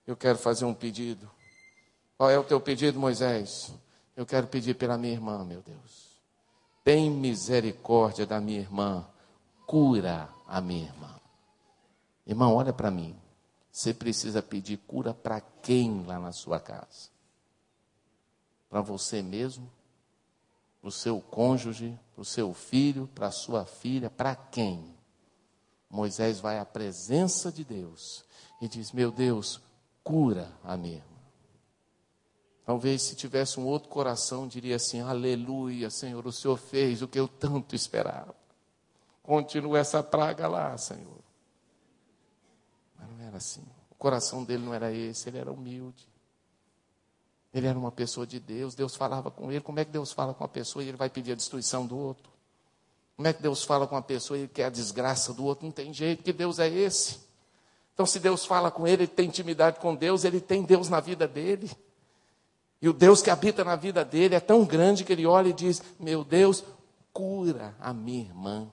[0.05, 1.38] eu quero fazer um pedido.
[2.19, 3.73] Qual é o teu pedido, Moisés?
[4.13, 6.19] Eu quero pedir pela minha irmã, meu Deus.
[6.83, 9.07] Tem misericórdia da minha irmã,
[9.65, 11.15] cura a minha irmã.
[12.27, 13.15] Irmão, olha para mim.
[13.71, 17.09] Você precisa pedir cura para quem lá na sua casa?
[18.69, 19.71] Para você mesmo?
[20.81, 21.97] Para o seu cônjuge?
[22.13, 23.07] Para o seu filho?
[23.15, 24.09] Para a sua filha?
[24.09, 24.93] Para quem?
[25.89, 28.25] Moisés vai à presença de Deus
[28.61, 29.61] e diz: Meu Deus,
[30.03, 31.08] cura a minha.
[32.69, 37.19] Talvez se tivesse um outro coração, diria assim: Aleluia, Senhor, o Senhor fez o que
[37.19, 38.35] eu tanto esperava.
[39.23, 41.17] Continua essa praga lá, Senhor.
[42.95, 43.63] Mas não era assim.
[43.89, 46.07] O coração dele não era esse, ele era humilde.
[47.51, 49.61] Ele era uma pessoa de Deus, Deus falava com ele.
[49.61, 51.97] Como é que Deus fala com a pessoa e ele vai pedir a destruição do
[51.97, 52.31] outro?
[53.15, 55.65] Como é que Deus fala com a pessoa e ele quer a desgraça do outro?
[55.65, 57.17] Não tem jeito, que Deus é esse.
[57.95, 60.99] Então, se Deus fala com ele, ele tem intimidade com Deus, ele tem Deus na
[60.99, 61.67] vida dele.
[62.81, 65.53] E o Deus que habita na vida dele é tão grande que ele olha e
[65.53, 66.63] diz: Meu Deus,
[67.11, 68.69] cura a minha irmã.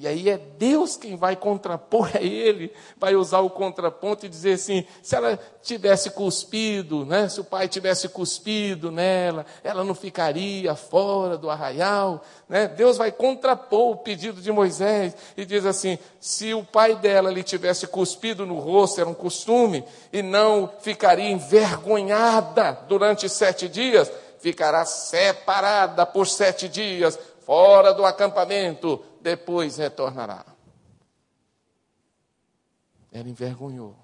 [0.00, 4.52] E aí é Deus quem vai contrapor a ele, vai usar o contraponto e dizer
[4.52, 10.76] assim: se ela tivesse cuspido, né, se o pai tivesse cuspido nela, ela não ficaria
[10.76, 12.22] fora do arraial.
[12.48, 12.68] Né?
[12.68, 17.42] Deus vai contrapor o pedido de Moisés e diz assim: se o pai dela lhe
[17.42, 19.82] tivesse cuspido no rosto, era um costume,
[20.12, 29.02] e não ficaria envergonhada durante sete dias, ficará separada por sete dias, fora do acampamento
[29.20, 30.44] depois retornará.
[33.12, 33.96] Ela envergonhou.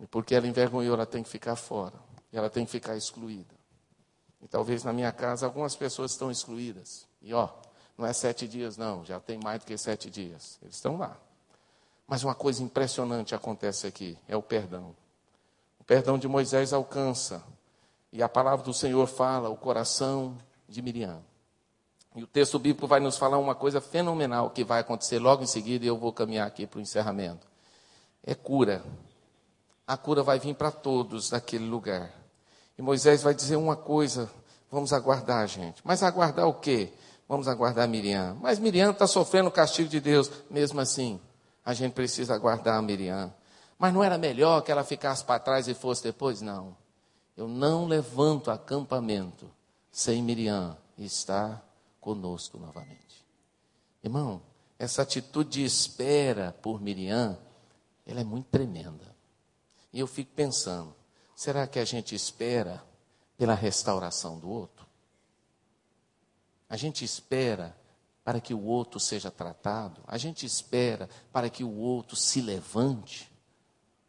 [0.00, 1.98] E porque ela envergonhou, ela tem que ficar fora.
[2.32, 3.54] E ela tem que ficar excluída.
[4.42, 7.06] E talvez na minha casa algumas pessoas estão excluídas.
[7.22, 7.48] E ó,
[7.96, 10.58] não é sete dias, não, já tem mais do que sete dias.
[10.60, 11.16] Eles estão lá.
[12.06, 14.94] Mas uma coisa impressionante acontece aqui: é o perdão.
[15.80, 17.42] O perdão de Moisés alcança.
[18.12, 20.36] E a palavra do Senhor fala o coração
[20.68, 21.22] de Miriam.
[22.14, 25.46] E o texto bíblico vai nos falar uma coisa fenomenal que vai acontecer logo em
[25.46, 27.46] seguida, e eu vou caminhar aqui para o encerramento.
[28.22, 28.84] É cura.
[29.86, 32.10] A cura vai vir para todos daquele lugar.
[32.78, 34.30] E Moisés vai dizer uma coisa:
[34.70, 35.82] vamos aguardar, gente.
[35.84, 36.92] Mas aguardar o quê?
[37.28, 38.36] Vamos aguardar Miriam.
[38.40, 40.30] Mas Miriam está sofrendo o castigo de Deus.
[40.48, 41.20] Mesmo assim,
[41.64, 43.32] a gente precisa aguardar a Miriam.
[43.76, 46.40] Mas não era melhor que ela ficasse para trás e fosse depois?
[46.40, 46.76] Não.
[47.36, 49.50] Eu não levanto acampamento
[49.90, 51.62] sem Miriam estar
[52.04, 53.24] conosco novamente.
[54.02, 54.42] Irmão,
[54.78, 57.38] essa atitude de espera por Miriam,
[58.06, 59.16] ela é muito tremenda.
[59.90, 60.94] E eu fico pensando,
[61.34, 62.84] será que a gente espera
[63.38, 64.84] pela restauração do outro?
[66.68, 67.74] A gente espera
[68.22, 70.02] para que o outro seja tratado?
[70.06, 73.32] A gente espera para que o outro se levante?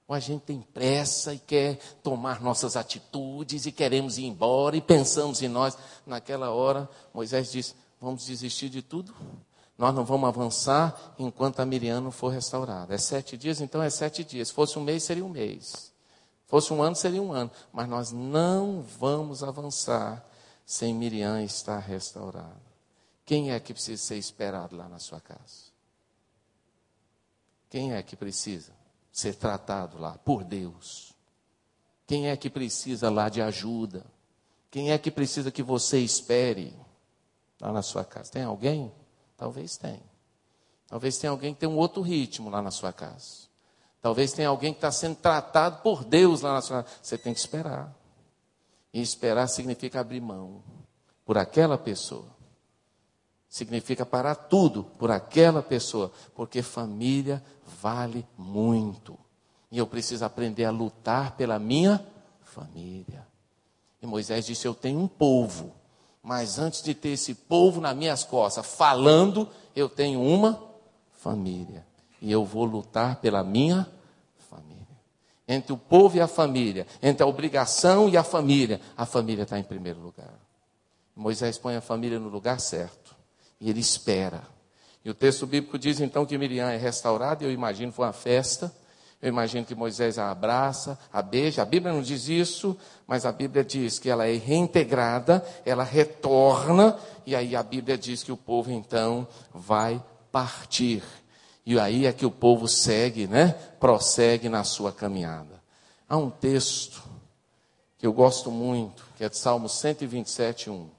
[0.06, 4.82] Ou a gente tem pressa e quer tomar nossas atitudes e queremos ir embora e
[4.82, 5.78] pensamos em nós?
[6.06, 9.16] Naquela hora, Moisés disse: Vamos desistir de tudo?
[9.76, 12.94] Nós não vamos avançar enquanto a Miriam não for restaurada.
[12.94, 14.50] É sete dias, então é sete dias.
[14.50, 15.66] Se fosse um mês, seria um mês.
[15.66, 15.92] Se
[16.46, 17.50] fosse um ano, seria um ano.
[17.74, 20.24] Mas nós não vamos avançar
[20.64, 22.62] sem Miriam estar restaurada.
[23.26, 25.72] Quem é que precisa ser esperado lá na sua casa?
[27.72, 28.72] Quem é que precisa
[29.12, 31.12] ser tratado lá por Deus?
[32.06, 34.06] Quem é que precisa lá de ajuda?
[34.70, 36.85] Quem é que precisa que você espere?
[37.60, 38.32] Lá na sua casa?
[38.32, 38.92] Tem alguém?
[39.38, 40.04] Talvez tenha.
[40.88, 43.46] Talvez tenha alguém que tem um outro ritmo lá na sua casa.
[44.02, 46.96] Talvez tenha alguém que está sendo tratado por Deus lá na sua casa.
[47.02, 47.94] Você tem que esperar.
[48.94, 50.64] E esperar significa abrir mão
[51.26, 52.36] por aquela pessoa.
[53.50, 56.12] Significa parar tudo por aquela pessoa.
[56.36, 57.44] Porque família
[57.82, 59.18] vale muito.
[59.72, 62.06] E eu preciso aprender a lutar pela minha
[62.44, 63.28] família.
[64.02, 65.74] E Moisés disse: Eu tenho um povo
[66.26, 70.60] mas antes de ter esse povo nas minhas costas falando, eu tenho uma
[71.12, 71.86] família.
[72.20, 73.88] E eu vou lutar pela minha
[74.50, 74.88] família.
[75.48, 79.60] Entre o povo e a família, entre a obrigação e a família, a família está
[79.60, 80.34] em primeiro lugar.
[81.16, 83.16] Moisés põe a família no lugar certo.
[83.62, 84.42] E ele espera.
[85.04, 88.76] E o texto bíblico diz então que Miriam é restaurada, eu imagino foi uma festa.
[89.22, 91.62] Eu imagino que Moisés a abraça, a beija.
[91.62, 96.98] A Bíblia não diz isso, mas a Bíblia diz que ela é reintegrada, ela retorna,
[97.26, 101.04] e aí a Bíblia diz que o povo então vai partir.
[101.66, 103.54] E aí é que o povo segue, né?
[103.80, 105.64] Prossegue na sua caminhada.
[106.08, 107.04] Há um texto
[107.98, 110.90] que eu gosto muito, que é de Salmo 127, 1.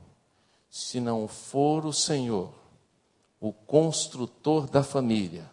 [0.68, 2.52] Se não for o Senhor,
[3.40, 5.48] o construtor da família,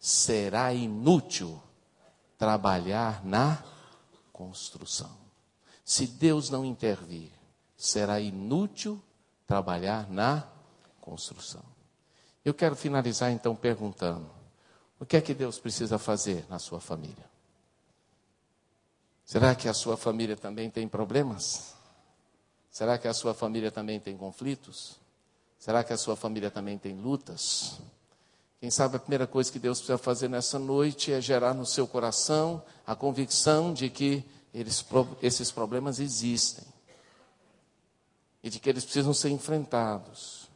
[0.00, 1.60] será inútil
[2.38, 3.62] trabalhar na
[4.32, 5.16] construção.
[5.84, 7.30] Se Deus não intervir,
[7.76, 9.02] será inútil
[9.46, 10.46] trabalhar na
[11.00, 11.62] construção.
[12.44, 14.30] Eu quero finalizar então perguntando:
[14.98, 17.24] o que é que Deus precisa fazer na sua família?
[19.24, 21.74] Será que a sua família também tem problemas?
[22.70, 24.96] Será que a sua família também tem conflitos?
[25.58, 27.80] Será que a sua família também tem lutas?
[28.60, 31.86] Quem sabe a primeira coisa que Deus precisa fazer nessa noite é gerar no seu
[31.86, 34.24] coração a convicção de que
[34.54, 34.84] eles,
[35.20, 36.64] esses problemas existem
[38.42, 40.48] e de que eles precisam ser enfrentados.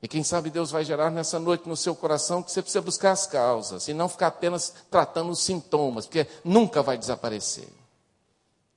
[0.00, 3.12] E quem sabe Deus vai gerar nessa noite no seu coração que você precisa buscar
[3.12, 7.68] as causas e não ficar apenas tratando os sintomas, porque nunca vai desaparecer.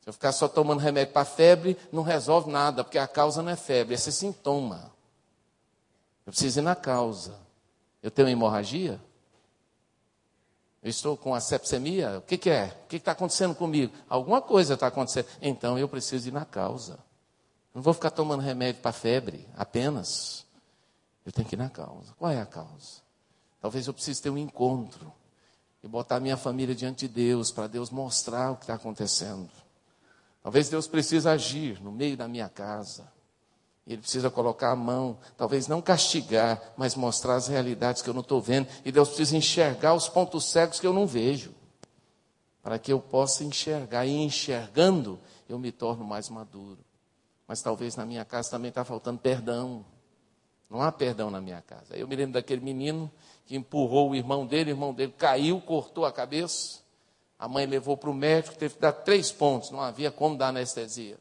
[0.02, 3.52] Se eu ficar só tomando remédio para febre, não resolve nada, porque a causa não
[3.52, 4.90] é febre, esse é sintoma.
[6.26, 7.36] Eu preciso ir na causa.
[8.08, 9.02] Eu tenho hemorragia?
[10.82, 12.20] Eu estou com a sepsemia?
[12.20, 12.74] O que, que é?
[12.86, 13.94] O que está acontecendo comigo?
[14.08, 15.28] Alguma coisa está acontecendo.
[15.42, 17.00] Então eu preciso ir na causa.
[17.76, 20.46] Não vou ficar tomando remédio para febre apenas.
[21.26, 22.14] Eu tenho que ir na causa.
[22.18, 23.02] Qual é a causa?
[23.60, 25.12] Talvez eu precise ter um encontro
[25.84, 29.52] e botar minha família diante de Deus para Deus mostrar o que está acontecendo.
[30.42, 33.12] Talvez Deus precise agir no meio da minha casa.
[33.88, 38.20] Ele precisa colocar a mão, talvez não castigar, mas mostrar as realidades que eu não
[38.20, 38.68] estou vendo.
[38.84, 41.54] E Deus precisa enxergar os pontos cegos que eu não vejo.
[42.62, 44.06] Para que eu possa enxergar.
[44.06, 45.18] E enxergando,
[45.48, 46.80] eu me torno mais maduro.
[47.48, 49.86] Mas talvez na minha casa também está faltando perdão.
[50.70, 51.96] Não há perdão na minha casa.
[51.96, 53.10] Eu me lembro daquele menino
[53.46, 56.82] que empurrou o irmão dele, o irmão dele caiu, cortou a cabeça.
[57.40, 60.50] A mãe levou para o médico, teve que dar três pontos, não havia como dar
[60.50, 61.18] anestesia.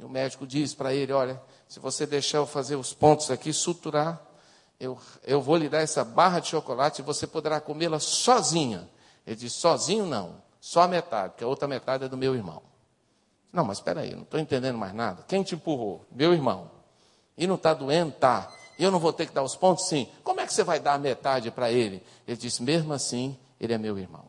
[0.00, 1.40] E o médico disse para ele: Olha,
[1.70, 4.20] se você deixar eu fazer os pontos aqui, suturar,
[4.80, 8.90] eu, eu vou lhe dar essa barra de chocolate e você poderá comê-la sozinha.
[9.24, 12.60] Ele disse: Sozinho não, só a metade, porque a outra metade é do meu irmão.
[13.52, 15.22] Não, mas espera aí, não estou entendendo mais nada.
[15.28, 16.04] Quem te empurrou?
[16.10, 16.72] Meu irmão.
[17.38, 18.10] E não está doendo?
[18.14, 18.52] Tá.
[18.76, 19.86] E eu não vou ter que dar os pontos?
[19.86, 20.08] Sim.
[20.24, 22.02] Como é que você vai dar a metade para ele?
[22.26, 24.24] Ele disse: Mesmo assim, ele é meu irmão.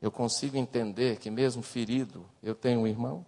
[0.00, 3.26] Eu consigo entender que, mesmo ferido, eu tenho um irmão.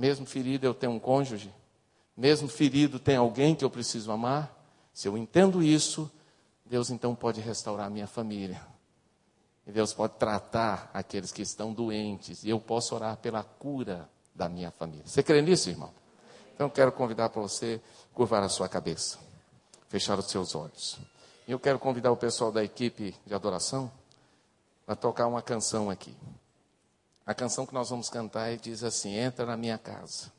[0.00, 1.52] Mesmo ferido, eu tenho um cônjuge.
[2.16, 4.50] Mesmo ferido, tem alguém que eu preciso amar.
[4.94, 6.10] Se eu entendo isso,
[6.64, 8.66] Deus então pode restaurar a minha família.
[9.66, 12.42] E Deus pode tratar aqueles que estão doentes.
[12.44, 15.04] E eu posso orar pela cura da minha família.
[15.04, 15.92] Você crê nisso, irmão?
[16.54, 17.78] Então eu quero convidar para você
[18.14, 19.18] curvar a sua cabeça,
[19.90, 20.98] fechar os seus olhos.
[21.46, 23.92] E eu quero convidar o pessoal da equipe de adoração
[24.86, 26.16] para tocar uma canção aqui.
[27.26, 30.32] A canção que nós vamos cantar diz assim: Entra na minha casa,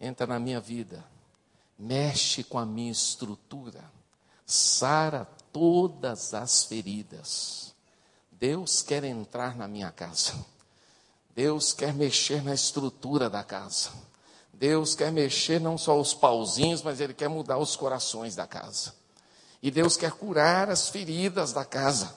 [0.00, 1.04] entra na minha vida,
[1.78, 3.84] mexe com a minha estrutura,
[4.46, 7.74] sara todas as feridas.
[8.30, 10.34] Deus quer entrar na minha casa.
[11.34, 13.90] Deus quer mexer na estrutura da casa.
[14.52, 18.94] Deus quer mexer não só os pauzinhos, mas Ele quer mudar os corações da casa.
[19.62, 22.14] E Deus quer curar as feridas da casa.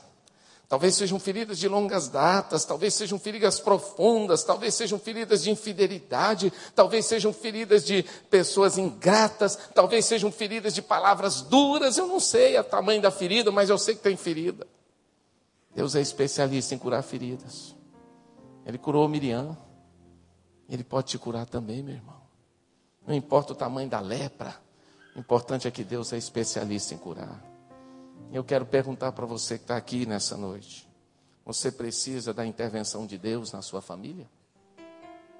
[0.67, 6.51] Talvez sejam feridas de longas datas, talvez sejam feridas profundas, talvez sejam feridas de infidelidade,
[6.73, 11.97] talvez sejam feridas de pessoas ingratas, talvez sejam feridas de palavras duras.
[11.97, 14.65] Eu não sei o tamanho da ferida, mas eu sei que tem ferida.
[15.75, 17.75] Deus é especialista em curar feridas.
[18.65, 19.55] Ele curou Miriam.
[20.67, 22.21] Ele pode te curar também, meu irmão.
[23.05, 24.55] Não importa o tamanho da lepra.
[25.15, 27.54] O importante é que Deus é especialista em curar.
[28.31, 30.87] Eu quero perguntar para você que está aqui nessa noite:
[31.45, 34.29] você precisa da intervenção de Deus na sua família?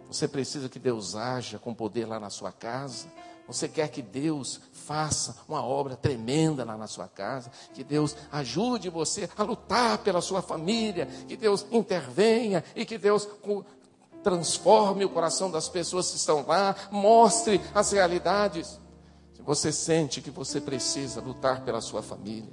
[0.08, 3.08] Você precisa que Deus haja com poder lá na sua casa?
[3.48, 7.52] Você quer que Deus faça uma obra tremenda lá na sua casa?
[7.74, 11.06] Que Deus ajude você a lutar pela sua família?
[11.28, 13.28] Que Deus intervenha e que Deus
[14.24, 18.80] transforme o coração das pessoas que estão lá, mostre as realidades.
[19.34, 22.52] Se você sente que você precisa lutar pela sua família,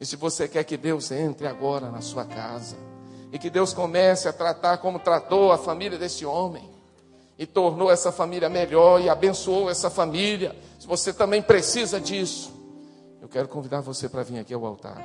[0.00, 2.76] e se você quer que Deus entre agora na sua casa,
[3.32, 6.70] e que Deus comece a tratar como tratou a família desse homem,
[7.38, 12.52] e tornou essa família melhor e abençoou essa família, se você também precisa disso,
[13.20, 15.02] eu quero convidar você para vir aqui ao altar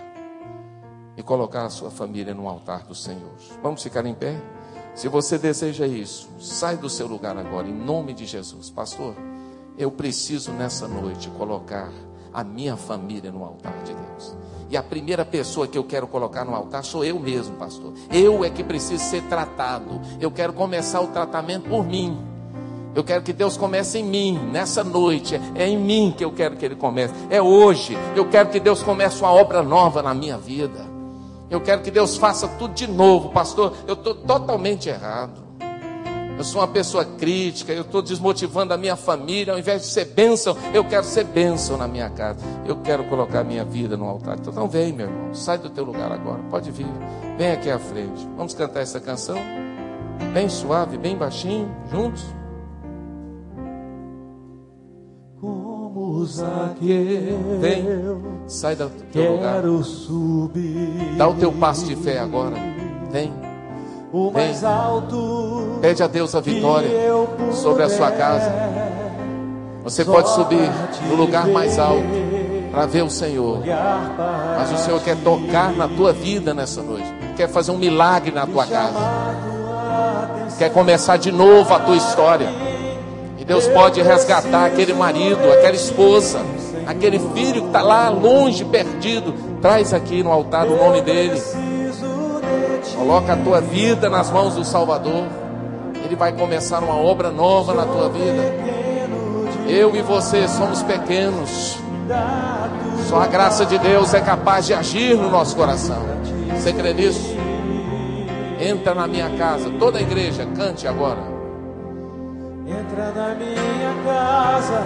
[1.18, 3.34] e colocar a sua família no altar do Senhor.
[3.62, 4.39] Vamos ficar em pé?
[4.94, 8.70] Se você deseja isso, sai do seu lugar agora, em nome de Jesus.
[8.70, 9.16] Pastor,
[9.78, 11.92] eu preciso nessa noite colocar
[12.34, 14.36] a minha família no altar de Deus.
[14.72, 17.92] E a primeira pessoa que eu quero colocar no altar sou eu mesmo, pastor.
[18.10, 20.00] Eu é que preciso ser tratado.
[20.18, 22.18] Eu quero começar o tratamento por mim.
[22.96, 25.40] Eu quero que Deus comece em mim, nessa noite.
[25.56, 27.14] É em mim que eu quero que Ele comece.
[27.30, 27.98] É hoje.
[28.16, 30.86] Eu quero que Deus comece uma obra nova na minha vida.
[31.50, 33.74] Eu quero que Deus faça tudo de novo, pastor.
[33.86, 35.41] Eu estou totalmente errado.
[36.38, 39.54] Eu sou uma pessoa crítica, eu estou desmotivando a minha família.
[39.54, 42.40] Ao invés de ser bênção, eu quero ser bênção na minha casa.
[42.66, 44.38] Eu quero colocar a minha vida no altar.
[44.40, 45.34] Então não vem, meu irmão.
[45.34, 46.40] Sai do teu lugar agora.
[46.50, 46.88] Pode vir.
[47.38, 48.28] Vem aqui à frente.
[48.36, 49.38] Vamos cantar essa canção.
[50.34, 52.24] Bem suave, bem baixinho, juntos.
[55.40, 57.86] Como Zaqueu, Vem,
[58.48, 59.56] sai do teu lugar.
[59.56, 61.16] quero subir.
[61.18, 62.56] Dá o teu passo de fé agora.
[63.12, 63.32] Vem.
[64.12, 66.89] O mais alto Pede a Deus a vitória
[67.53, 68.51] sobre a sua casa.
[69.84, 70.70] Você pode subir
[71.07, 72.03] no lugar mais alto
[72.72, 73.64] para ver o Senhor.
[74.57, 77.12] Mas o Senhor quer tocar na tua vida nessa noite.
[77.36, 78.99] Quer fazer um milagre na tua casa.
[80.59, 82.49] Quer começar de novo a tua história.
[83.39, 86.41] E Deus pode resgatar aquele marido, aquela esposa,
[86.86, 89.34] aquele filho que está lá longe, perdido.
[89.59, 91.41] Traz aqui no altar o nome dele.
[93.02, 95.26] Coloca a tua vida nas mãos do Salvador.
[96.06, 98.54] Ele vai começar uma obra nova na tua vida.
[99.68, 101.78] Eu e você somos pequenos.
[103.10, 105.97] Só a graça de Deus é capaz de agir no nosso coração.
[106.56, 107.36] Você crê nisso?
[108.60, 111.18] Entra na minha casa, toda a igreja, cante agora.
[112.68, 114.84] Entra na minha casa,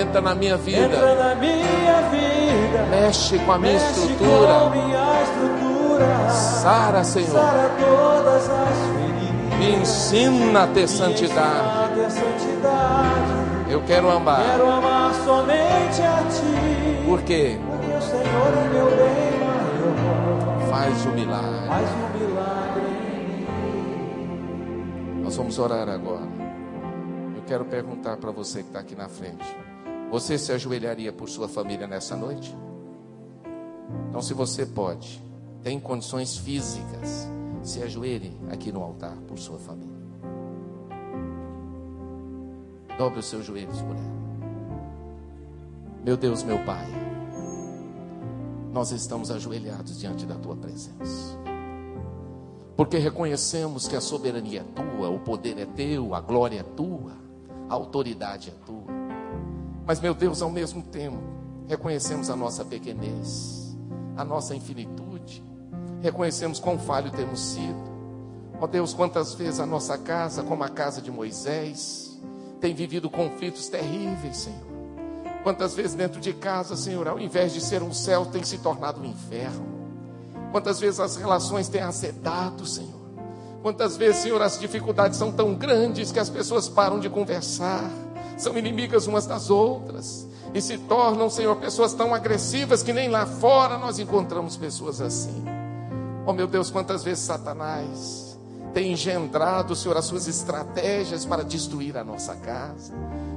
[0.00, 2.86] Entra na minha vida, entra na minha vida.
[2.90, 4.70] mexe com a minha Mexe com estrutura.
[4.70, 5.67] minha estrutura.
[6.30, 7.42] Sara, Senhor,
[9.58, 12.00] me ensina a ter santidade.
[13.68, 14.42] Eu quero amar.
[14.42, 17.04] Quero amar somente a ti.
[17.06, 17.58] Por quê?
[17.66, 20.68] Porque o Senhor é meu bem maior.
[20.70, 21.66] Faz o milagre.
[21.66, 22.88] Faz um milagre
[25.22, 26.28] Nós vamos orar agora.
[27.36, 29.44] Eu quero perguntar para você que está aqui na frente:
[30.10, 32.56] Você se ajoelharia por sua família nessa noite?
[34.08, 35.22] Então, se você pode,
[35.62, 37.28] tem condições físicas,
[37.62, 39.98] se ajoelhe aqui no altar por sua família.
[42.96, 44.18] Dobre os seus joelhos por ela.
[46.04, 46.86] Meu Deus, meu Pai,
[48.72, 51.38] nós estamos ajoelhados diante da tua presença.
[52.76, 57.12] Porque reconhecemos que a soberania é tua, o poder é teu, a glória é tua,
[57.68, 58.94] a autoridade é tua.
[59.84, 61.18] Mas, meu Deus, ao mesmo tempo,
[61.66, 63.76] reconhecemos a nossa pequenez,
[64.16, 65.07] a nossa infinitude,
[66.02, 67.88] reconhecemos quão falho temos sido.
[68.60, 72.18] Ó Deus, quantas vezes a nossa casa, como a casa de Moisés,
[72.60, 74.68] tem vivido conflitos terríveis, Senhor.
[75.42, 79.00] Quantas vezes dentro de casa, Senhor, ao invés de ser um céu, tem se tornado
[79.00, 79.66] um inferno.
[80.50, 82.98] Quantas vezes as relações têm acetado, Senhor.
[83.62, 87.88] Quantas vezes, Senhor, as dificuldades são tão grandes que as pessoas param de conversar,
[88.36, 93.26] são inimigas umas das outras e se tornam, Senhor, pessoas tão agressivas que nem lá
[93.26, 95.44] fora nós encontramos pessoas assim.
[96.28, 98.38] Oh meu Deus, quantas vezes Satanás
[98.74, 102.92] tem engendrado, Senhor, as suas estratégias para destruir a nossa casa.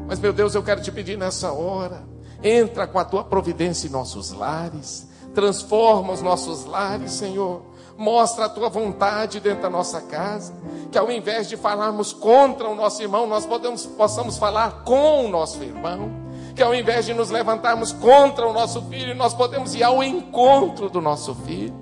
[0.06, 2.04] Mas, meu Deus, eu quero te pedir nessa hora,
[2.44, 7.62] entra com a tua providência em nossos lares, transforma os nossos lares, Senhor.
[7.98, 10.54] Mostra a tua vontade dentro da nossa casa,
[10.92, 15.30] que ao invés de falarmos contra o nosso irmão, nós podemos, possamos falar com o
[15.30, 16.12] nosso irmão.
[16.54, 20.90] Que ao invés de nos levantarmos contra o nosso filho, nós podemos ir ao encontro
[20.90, 21.81] do nosso filho.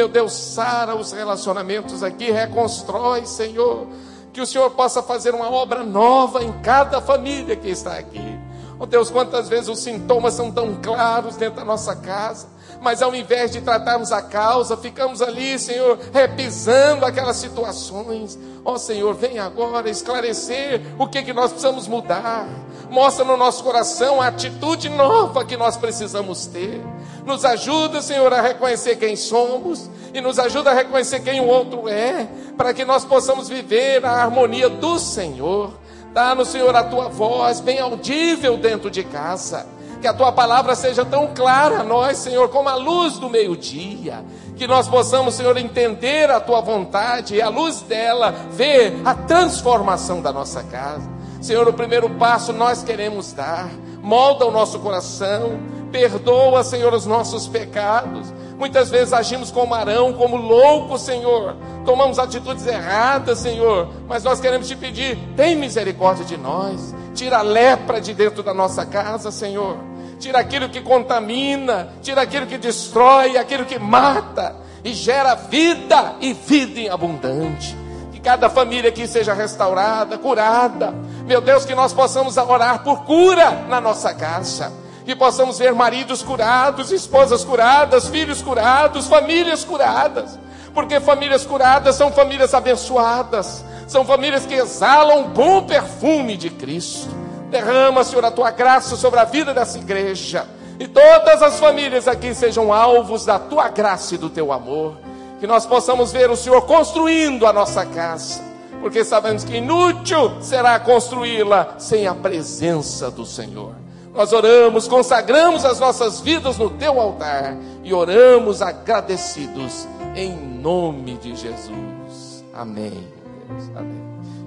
[0.00, 3.86] Meu Deus, sara os relacionamentos aqui, reconstrói, Senhor.
[4.32, 8.40] Que o Senhor possa fazer uma obra nova em cada família que está aqui.
[8.78, 12.48] Oh Deus, quantas vezes os sintomas são tão claros dentro da nossa casa,
[12.80, 18.38] mas ao invés de tratarmos a causa, ficamos ali, Senhor, repisando aquelas situações.
[18.64, 22.46] Ó oh, Senhor, vem agora esclarecer o que, que nós precisamos mudar.
[22.90, 26.80] Mostra no nosso coração a atitude nova que nós precisamos ter.
[27.24, 31.88] Nos ajuda, Senhor, a reconhecer quem somos e nos ajuda a reconhecer quem o outro
[31.88, 32.26] é,
[32.56, 35.72] para que nós possamos viver a harmonia do Senhor.
[36.12, 39.66] Dá-nos, Senhor, a tua voz bem audível dentro de casa.
[40.00, 44.24] Que a tua palavra seja tão clara a nós, Senhor, como a luz do meio-dia.
[44.56, 50.20] Que nós possamos, Senhor, entender a tua vontade e, à luz dela, ver a transformação
[50.20, 51.08] da nossa casa.
[51.40, 53.70] Senhor, o primeiro passo nós queremos dar.
[54.02, 55.60] Molda o nosso coração.
[55.90, 58.32] Perdoa, Senhor, os nossos pecados.
[58.60, 61.56] Muitas vezes agimos como Arão, como louco, Senhor.
[61.86, 63.88] Tomamos atitudes erradas, Senhor.
[64.06, 66.94] Mas nós queremos te pedir, tem misericórdia de nós.
[67.14, 69.78] Tira a lepra de dentro da nossa casa, Senhor.
[70.18, 74.54] Tira aquilo que contamina, tira aquilo que destrói, aquilo que mata
[74.84, 77.74] e gera vida e vida em abundante.
[78.12, 80.92] Que cada família aqui seja restaurada, curada.
[81.24, 84.79] Meu Deus, que nós possamos orar por cura na nossa casa
[85.10, 90.38] que possamos ver maridos curados, esposas curadas, filhos curados, famílias curadas,
[90.72, 97.08] porque famílias curadas são famílias abençoadas, são famílias que exalam o bom perfume de Cristo.
[97.50, 100.46] Derrama, Senhor, a tua graça sobre a vida dessa igreja,
[100.78, 104.96] e todas as famílias aqui sejam alvos da tua graça e do teu amor,
[105.40, 108.40] que nós possamos ver o Senhor construindo a nossa casa,
[108.80, 113.89] porque sabemos que inútil será construí-la sem a presença do Senhor.
[114.20, 121.34] Nós oramos, consagramos as nossas vidas no teu altar e oramos agradecidos em nome de
[121.34, 122.44] Jesus.
[122.52, 123.08] Amém.
[123.48, 123.70] Deus.
[123.74, 124.02] Amém.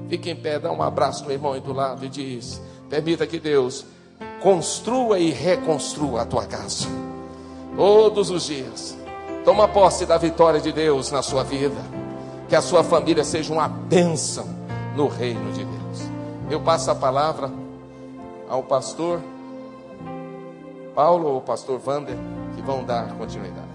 [0.07, 3.39] Fique em pé, dá um abraço no irmão aí do lado e diz: Permita que
[3.39, 3.83] Deus
[4.43, 6.85] construa e reconstrua a tua casa.
[7.75, 8.95] Todos os dias.
[9.43, 11.81] Toma posse da vitória de Deus na sua vida.
[12.47, 14.45] Que a sua família seja uma bênção
[14.95, 16.11] no reino de Deus.
[16.47, 17.51] Eu passo a palavra
[18.47, 19.33] ao pastor.
[20.93, 22.15] Paulo ou o pastor Vander,
[22.55, 23.72] que vão dar continuidade.